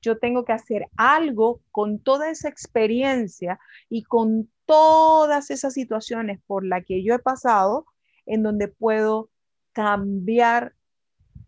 yo 0.00 0.18
tengo 0.18 0.44
que 0.44 0.52
hacer 0.52 0.86
algo 0.96 1.60
con 1.70 2.00
toda 2.00 2.28
esa 2.28 2.48
experiencia 2.48 3.60
y 3.88 4.02
con 4.02 4.50
todas 4.66 5.52
esas 5.52 5.74
situaciones 5.74 6.40
por 6.48 6.64
las 6.66 6.84
que 6.84 7.04
yo 7.04 7.14
he 7.14 7.20
pasado, 7.20 7.86
en 8.26 8.42
donde 8.42 8.66
puedo 8.66 9.30
cambiar 9.70 10.74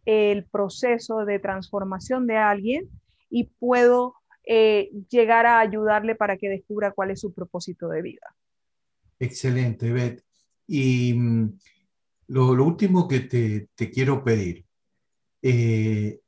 el 0.04 0.44
proceso 0.44 1.24
de 1.24 1.40
transformación 1.40 2.28
de 2.28 2.36
alguien 2.36 2.88
y 3.28 3.44
puedo 3.58 4.14
eh, 4.46 4.90
llegar 5.08 5.46
a 5.46 5.60
ayudarle 5.60 6.14
para 6.14 6.36
que 6.36 6.50
descubra 6.50 6.92
cuál 6.92 7.10
es 7.10 7.20
su 7.20 7.32
propósito 7.32 7.88
de 7.88 8.02
vida. 8.02 8.36
Excelente, 9.18 9.90
Beth. 9.90 10.22
Y 10.66 11.14
mm, 11.14 11.58
lo, 12.28 12.50
último 12.62 13.08
que 13.08 13.20
te, 13.20 13.90
quiero 13.90 14.22
pedir, 14.22 14.66
eh, 15.40 16.20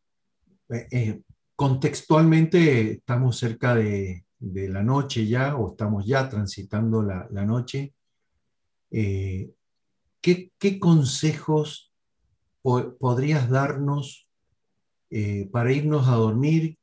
eh, 0.68 1.20
contextualmente 1.54 2.92
estamos 2.92 3.38
cerca 3.38 3.74
de, 3.74 4.24
la 4.38 4.82
noche 4.82 5.26
ya 5.26 5.56
o 5.56 5.70
estamos 5.70 6.06
ya 6.06 6.28
transitando 6.28 7.02
la, 7.02 7.44
noche. 7.44 7.94
¿qué, 8.90 10.78
consejos 10.78 11.92
podrías 12.62 13.48
darnos 13.50 14.26
para 15.50 15.72
irnos 15.72 16.08
a 16.08 16.12
dormir 16.12 16.78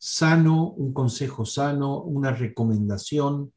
sano, 0.00 0.70
un 0.70 0.94
consejo 0.94 1.44
sano, 1.44 2.00
una 2.00 2.32
recomendación 2.32 3.52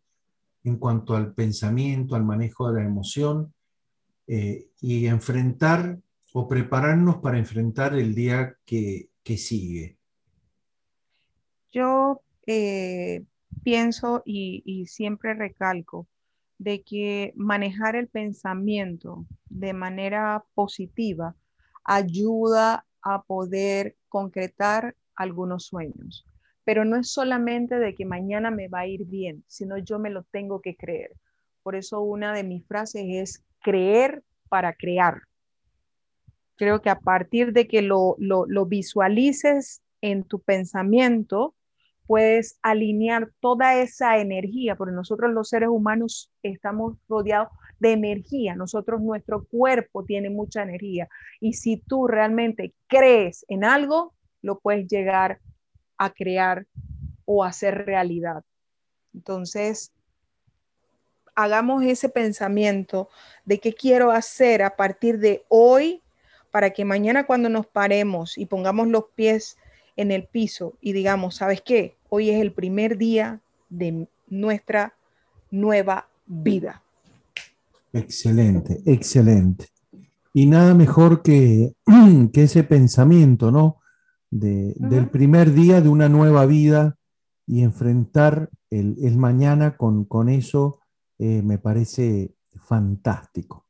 en 0.65 0.77
cuanto 0.77 1.15
al 1.15 1.33
pensamiento, 1.33 2.15
al 2.15 2.25
manejo 2.25 2.69
de 2.69 2.81
la 2.81 2.85
emoción 2.85 3.53
eh, 4.27 4.67
y 4.81 5.07
enfrentar 5.07 5.99
o 6.33 6.45
prepararnos 6.45 7.17
para 7.17 7.37
enfrentar 7.37 7.95
el 7.95 8.13
día 8.13 8.57
que, 8.65 9.09
sigue. 9.37 9.97
Yo 11.71 12.21
eh, 12.45 13.23
pienso 13.63 14.21
y, 14.25 14.85
siempre 14.87 15.33
recalco 15.35 16.07
de 16.57 16.81
que 16.83 17.31
manejar 17.37 17.95
el 17.95 18.09
pensamiento 18.09 19.25
de 19.47 19.71
manera 19.71 20.43
positiva 20.53 21.37
ayuda 21.85 22.85
a 23.01 23.23
poder 23.23 23.95
concretar 24.09 24.93
algunos 25.15 25.67
sueños 25.67 26.25
pero 26.63 26.85
no 26.85 26.95
es 26.95 27.11
solamente 27.11 27.79
de 27.79 27.95
que 27.95 28.05
mañana 28.05 28.51
me 28.51 28.67
va 28.67 28.81
a 28.81 28.87
ir 28.87 29.05
bien, 29.05 29.43
sino 29.47 29.77
yo 29.77 29.99
me 29.99 30.09
lo 30.09 30.23
tengo 30.23 30.61
que 30.61 30.75
creer. 30.75 31.11
Por 31.61 31.75
eso 31.75 32.01
una 32.01 32.33
de 32.33 32.43
mis 32.43 32.65
frases 32.65 33.03
es 33.07 33.43
creer 33.61 34.23
para 34.49 34.73
crear. 34.73 35.21
Creo 36.55 36.81
que 36.81 36.89
a 36.89 36.99
partir 36.99 37.51
de 37.51 37.67
que 37.67 37.81
lo, 37.81 38.15
lo, 38.19 38.65
visualices 38.65 39.81
en 40.01 40.23
tu 40.23 40.39
pensamiento, 40.39 41.55
puedes 42.05 42.59
alinear 42.61 43.31
toda 43.39 43.81
esa 43.81 44.17
energía, 44.17 44.75
porque 44.75 44.93
nosotros 44.93 45.31
los 45.31 45.49
seres 45.49 45.69
humanos 45.69 46.31
estamos 46.43 46.97
rodeados 47.07 47.49
de 47.79 47.93
energía, 47.93 48.55
nosotros, 48.55 49.01
nuestro 49.01 49.45
cuerpo 49.45 50.03
tiene 50.03 50.29
mucha 50.29 50.63
energía, 50.63 51.07
y 51.39 51.53
si 51.53 51.77
tú 51.77 52.07
realmente 52.07 52.73
crees 52.87 53.45
en 53.47 53.63
algo, 53.63 54.13
lo 54.41 54.59
puedes 54.59 54.87
llegar 54.87 55.39
a 56.03 56.11
crear 56.11 56.65
o 57.25 57.43
hacer 57.43 57.85
realidad. 57.85 58.43
Entonces, 59.13 59.91
hagamos 61.35 61.83
ese 61.83 62.09
pensamiento 62.09 63.09
de 63.45 63.59
qué 63.59 63.73
quiero 63.73 64.11
hacer 64.11 64.63
a 64.63 64.75
partir 64.75 65.19
de 65.19 65.43
hoy 65.49 66.01
para 66.51 66.71
que 66.71 66.85
mañana 66.85 67.25
cuando 67.25 67.49
nos 67.49 67.65
paremos 67.65 68.37
y 68.37 68.45
pongamos 68.45 68.87
los 68.87 69.05
pies 69.15 69.57
en 69.95 70.11
el 70.11 70.27
piso 70.27 70.77
y 70.81 70.93
digamos, 70.93 71.35
¿sabes 71.35 71.61
qué? 71.61 71.97
Hoy 72.09 72.29
es 72.29 72.41
el 72.41 72.53
primer 72.53 72.97
día 72.97 73.41
de 73.69 74.07
nuestra 74.27 74.93
nueva 75.49 76.07
vida. 76.25 76.83
Excelente, 77.91 78.81
excelente. 78.85 79.67
Y 80.33 80.47
nada 80.47 80.73
mejor 80.73 81.21
que, 81.21 81.73
que 82.33 82.43
ese 82.43 82.63
pensamiento, 82.63 83.51
¿no? 83.51 83.77
Del 84.39 85.09
primer 85.09 85.53
día 85.53 85.81
de 85.81 85.89
una 85.89 86.09
nueva 86.09 86.45
vida 86.45 86.97
y 87.45 87.61
enfrentar 87.61 88.49
el, 88.69 89.17
mañana 89.17 89.77
con, 89.77 90.29
eso 90.29 90.79
eh, 91.19 91.41
me 91.43 91.59
parece 91.59 92.33
fantástico. 92.55 93.67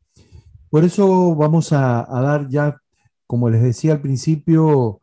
Por 0.69 0.86
eso 0.86 1.36
vamos 1.36 1.73
a, 1.73 2.06
dar 2.10 2.47
ya, 2.47 2.82
como 3.28 3.49
les 3.49 3.62
decía 3.62 3.93
al 3.93 4.02
principio, 4.02 5.02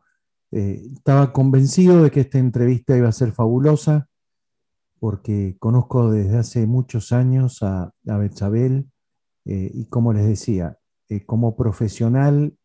eh, 0.51 0.81
estaba 0.93 1.31
convencido 1.31 2.03
de 2.03 2.11
que 2.11 2.21
esta 2.21 2.39
entrevista 2.39 2.97
iba 2.97 3.09
a 3.09 3.13
ser 3.13 3.31
fabulosa, 3.31 4.07
porque 4.99 5.55
conozco 5.59 6.11
desde 6.11 6.37
hace 6.37 6.67
muchos 6.67 7.11
años 7.11 7.61
a, 7.61 7.93
a 8.07 8.17
Bechabel 8.17 8.89
eh, 9.45 9.71
y 9.73 9.85
como 9.85 10.13
les 10.13 10.25
decía, 10.25 10.77
como 11.25 11.57
profesional 11.57 12.55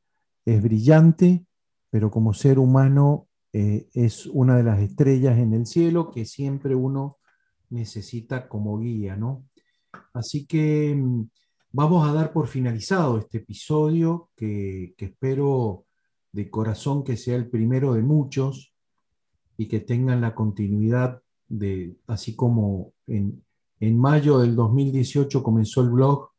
es 0.45 0.63
brillante, 0.63 1.45
pero 1.91 2.11
como 2.11 2.33
ser 2.33 2.59
humano 2.59 3.29
eh, 3.53 3.89
es 3.95 4.27
una 4.27 4.57
de 4.57 4.63
las 4.63 4.81
estrellas 4.81 5.39
en 5.39 5.55
el 5.55 5.67
cielo 5.67 6.11
que 6.11 6.25
siempre 6.25 6.75
uno 6.75 7.17
necesita 7.71 8.49
como 8.49 8.79
guía, 8.79 9.17
¿no? 9.17 9.47
Así 10.13 10.47
que 10.47 10.95
mm, 10.95 11.29
vamos 11.73 12.09
a 12.09 12.13
dar 12.13 12.33
por 12.33 12.49
finalizado 12.49 13.19
este 13.19 13.39
episodio 13.39 14.31
que, 14.37 14.95
espero 14.99 15.87
de 16.33 16.51
corazón 16.51 17.03
que 17.03 17.17
sea 17.17 17.37
el 17.37 17.49
primero 17.49 17.95
de 17.95 18.03
muchos 18.03 18.75
y 19.57 19.69
que 19.69 19.81
tengan 19.81 20.21
la 20.21 20.35
continuidad 20.35 21.23
de, 21.49 21.97
así 22.07 22.37
como 22.37 22.93
en, 23.07 23.43
mayo 23.81 24.39
del 24.39 24.55
2018 24.55 25.43
comenzó 25.43 25.83
el 25.83 25.91
blog, 25.91 26.31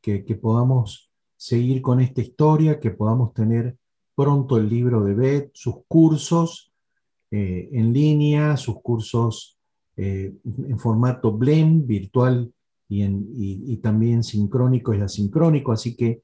que, 0.00 0.24
que 0.24 0.36
podamos 0.36 1.10
seguir 1.36 1.82
con 1.82 2.00
esta 2.00 2.22
historia, 2.22 2.80
que 2.80 2.90
podamos 2.90 3.34
tener 3.34 3.76
pronto 4.14 4.56
el 4.56 4.68
libro 4.68 5.04
de 5.04 5.14
Beth, 5.14 5.50
sus 5.54 5.76
cursos 5.86 6.72
eh, 7.30 7.70
en 7.72 7.92
línea, 7.92 8.56
sus 8.56 8.80
cursos 8.82 9.58
eh, 9.96 10.34
en 10.44 10.78
formato 10.78 11.32
blend, 11.32 11.86
virtual 11.86 12.52
y, 12.88 13.76
también 13.78 14.22
sincrónico 14.22 14.92
y 14.92 15.00
asincrónico. 15.00 15.72
Así 15.72 15.96
que 15.96 16.22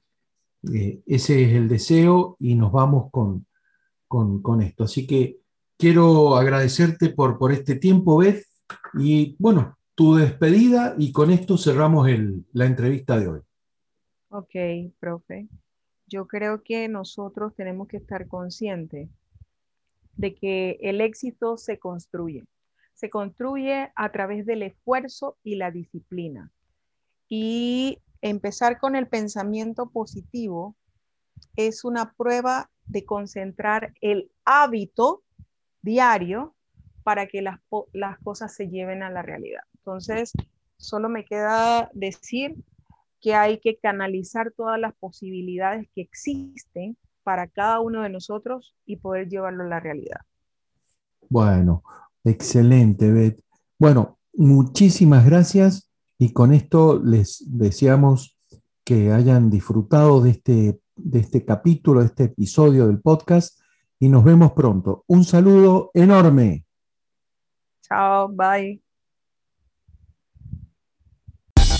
eh, 0.74 1.00
ese 1.06 1.44
es 1.44 1.54
el 1.54 1.66
deseo 1.66 2.36
y 2.38 2.54
nos 2.54 2.72
vamos 2.72 3.10
con, 3.10 3.46
con, 4.06 4.60
esto. 4.60 4.84
Así 4.84 5.06
que 5.06 5.38
quiero 5.78 6.36
agradecerte 6.36 7.08
por, 7.08 7.38
por 7.38 7.52
este 7.52 7.76
tiempo, 7.76 8.18
Beth, 8.18 8.44
y 8.94 9.34
bueno, 9.38 9.78
tu 9.94 10.14
despedida 10.14 10.94
y 10.98 11.10
con 11.10 11.30
esto 11.30 11.56
cerramos 11.56 12.06
la 12.52 12.66
entrevista 12.66 13.18
de 13.18 13.28
hoy. 13.28 13.40
Ok, 14.28 14.92
profe 15.00 15.48
yo 16.08 16.26
creo 16.26 16.62
que 16.62 16.88
nosotros 16.88 17.54
tenemos 17.54 17.88
que 17.88 17.98
estar 17.98 18.26
conscientes 18.28 19.08
de 20.16 20.34
que 20.34 20.78
el 20.80 21.00
éxito 21.00 21.56
se 21.56 21.78
construye. 21.78 22.44
Se 22.94 23.10
construye 23.10 23.92
a 23.94 24.10
través 24.10 24.44
del 24.44 24.62
esfuerzo 24.62 25.36
y 25.44 25.54
la 25.54 25.70
disciplina. 25.70 26.50
Y 27.28 28.02
empezar 28.20 28.78
con 28.78 28.96
el 28.96 29.06
pensamiento 29.06 29.90
positivo 29.90 30.74
es 31.56 31.84
una 31.84 32.12
prueba 32.14 32.70
de 32.86 33.04
concentrar 33.04 33.92
el 34.00 34.30
hábito 34.44 35.22
diario 35.82 36.54
para 37.04 37.26
que 37.26 37.42
las, 37.42 37.60
cosas 38.22 38.54
se 38.54 38.68
lleven 38.68 39.02
a 39.02 39.10
la 39.10 39.22
realidad. 39.22 39.62
Entonces, 39.76 40.32
solo 40.76 41.08
me 41.08 41.24
queda 41.24 41.90
decir 41.94 42.56
que 43.20 43.34
hay 43.34 43.58
que 43.58 43.76
canalizar 43.76 44.52
todas 44.56 44.78
las 44.78 44.94
posibilidades 44.94 45.88
que 45.94 46.02
existen 46.02 46.96
para 47.22 47.46
cada 47.46 47.80
uno 47.80 48.02
de 48.02 48.10
nosotros 48.10 48.74
y 48.86 48.96
poder 48.96 49.28
llevarlo 49.28 49.64
a 49.64 49.68
la 49.68 49.80
realidad. 49.80 50.20
Bueno, 51.28 51.82
excelente, 52.24 53.12
Beth. 53.12 53.40
Bueno, 53.78 54.18
muchísimas 54.32 55.26
gracias 55.26 55.90
y 56.18 56.32
con 56.32 56.52
esto 56.52 57.00
les 57.04 57.44
deseamos 57.46 58.38
que 58.84 59.12
hayan 59.12 59.50
disfrutado 59.50 60.22
de 60.22 60.30
este, 60.30 60.80
de 60.96 61.18
este 61.18 61.44
capítulo, 61.44 62.00
de 62.00 62.06
este 62.06 62.24
episodio 62.24 62.86
del 62.86 63.00
podcast 63.00 63.60
y 63.98 64.08
nos 64.08 64.24
vemos 64.24 64.52
pronto. 64.52 65.04
Un 65.08 65.24
saludo 65.24 65.90
enorme. 65.92 66.64
Chao, 67.82 68.28
bye. 68.28 68.87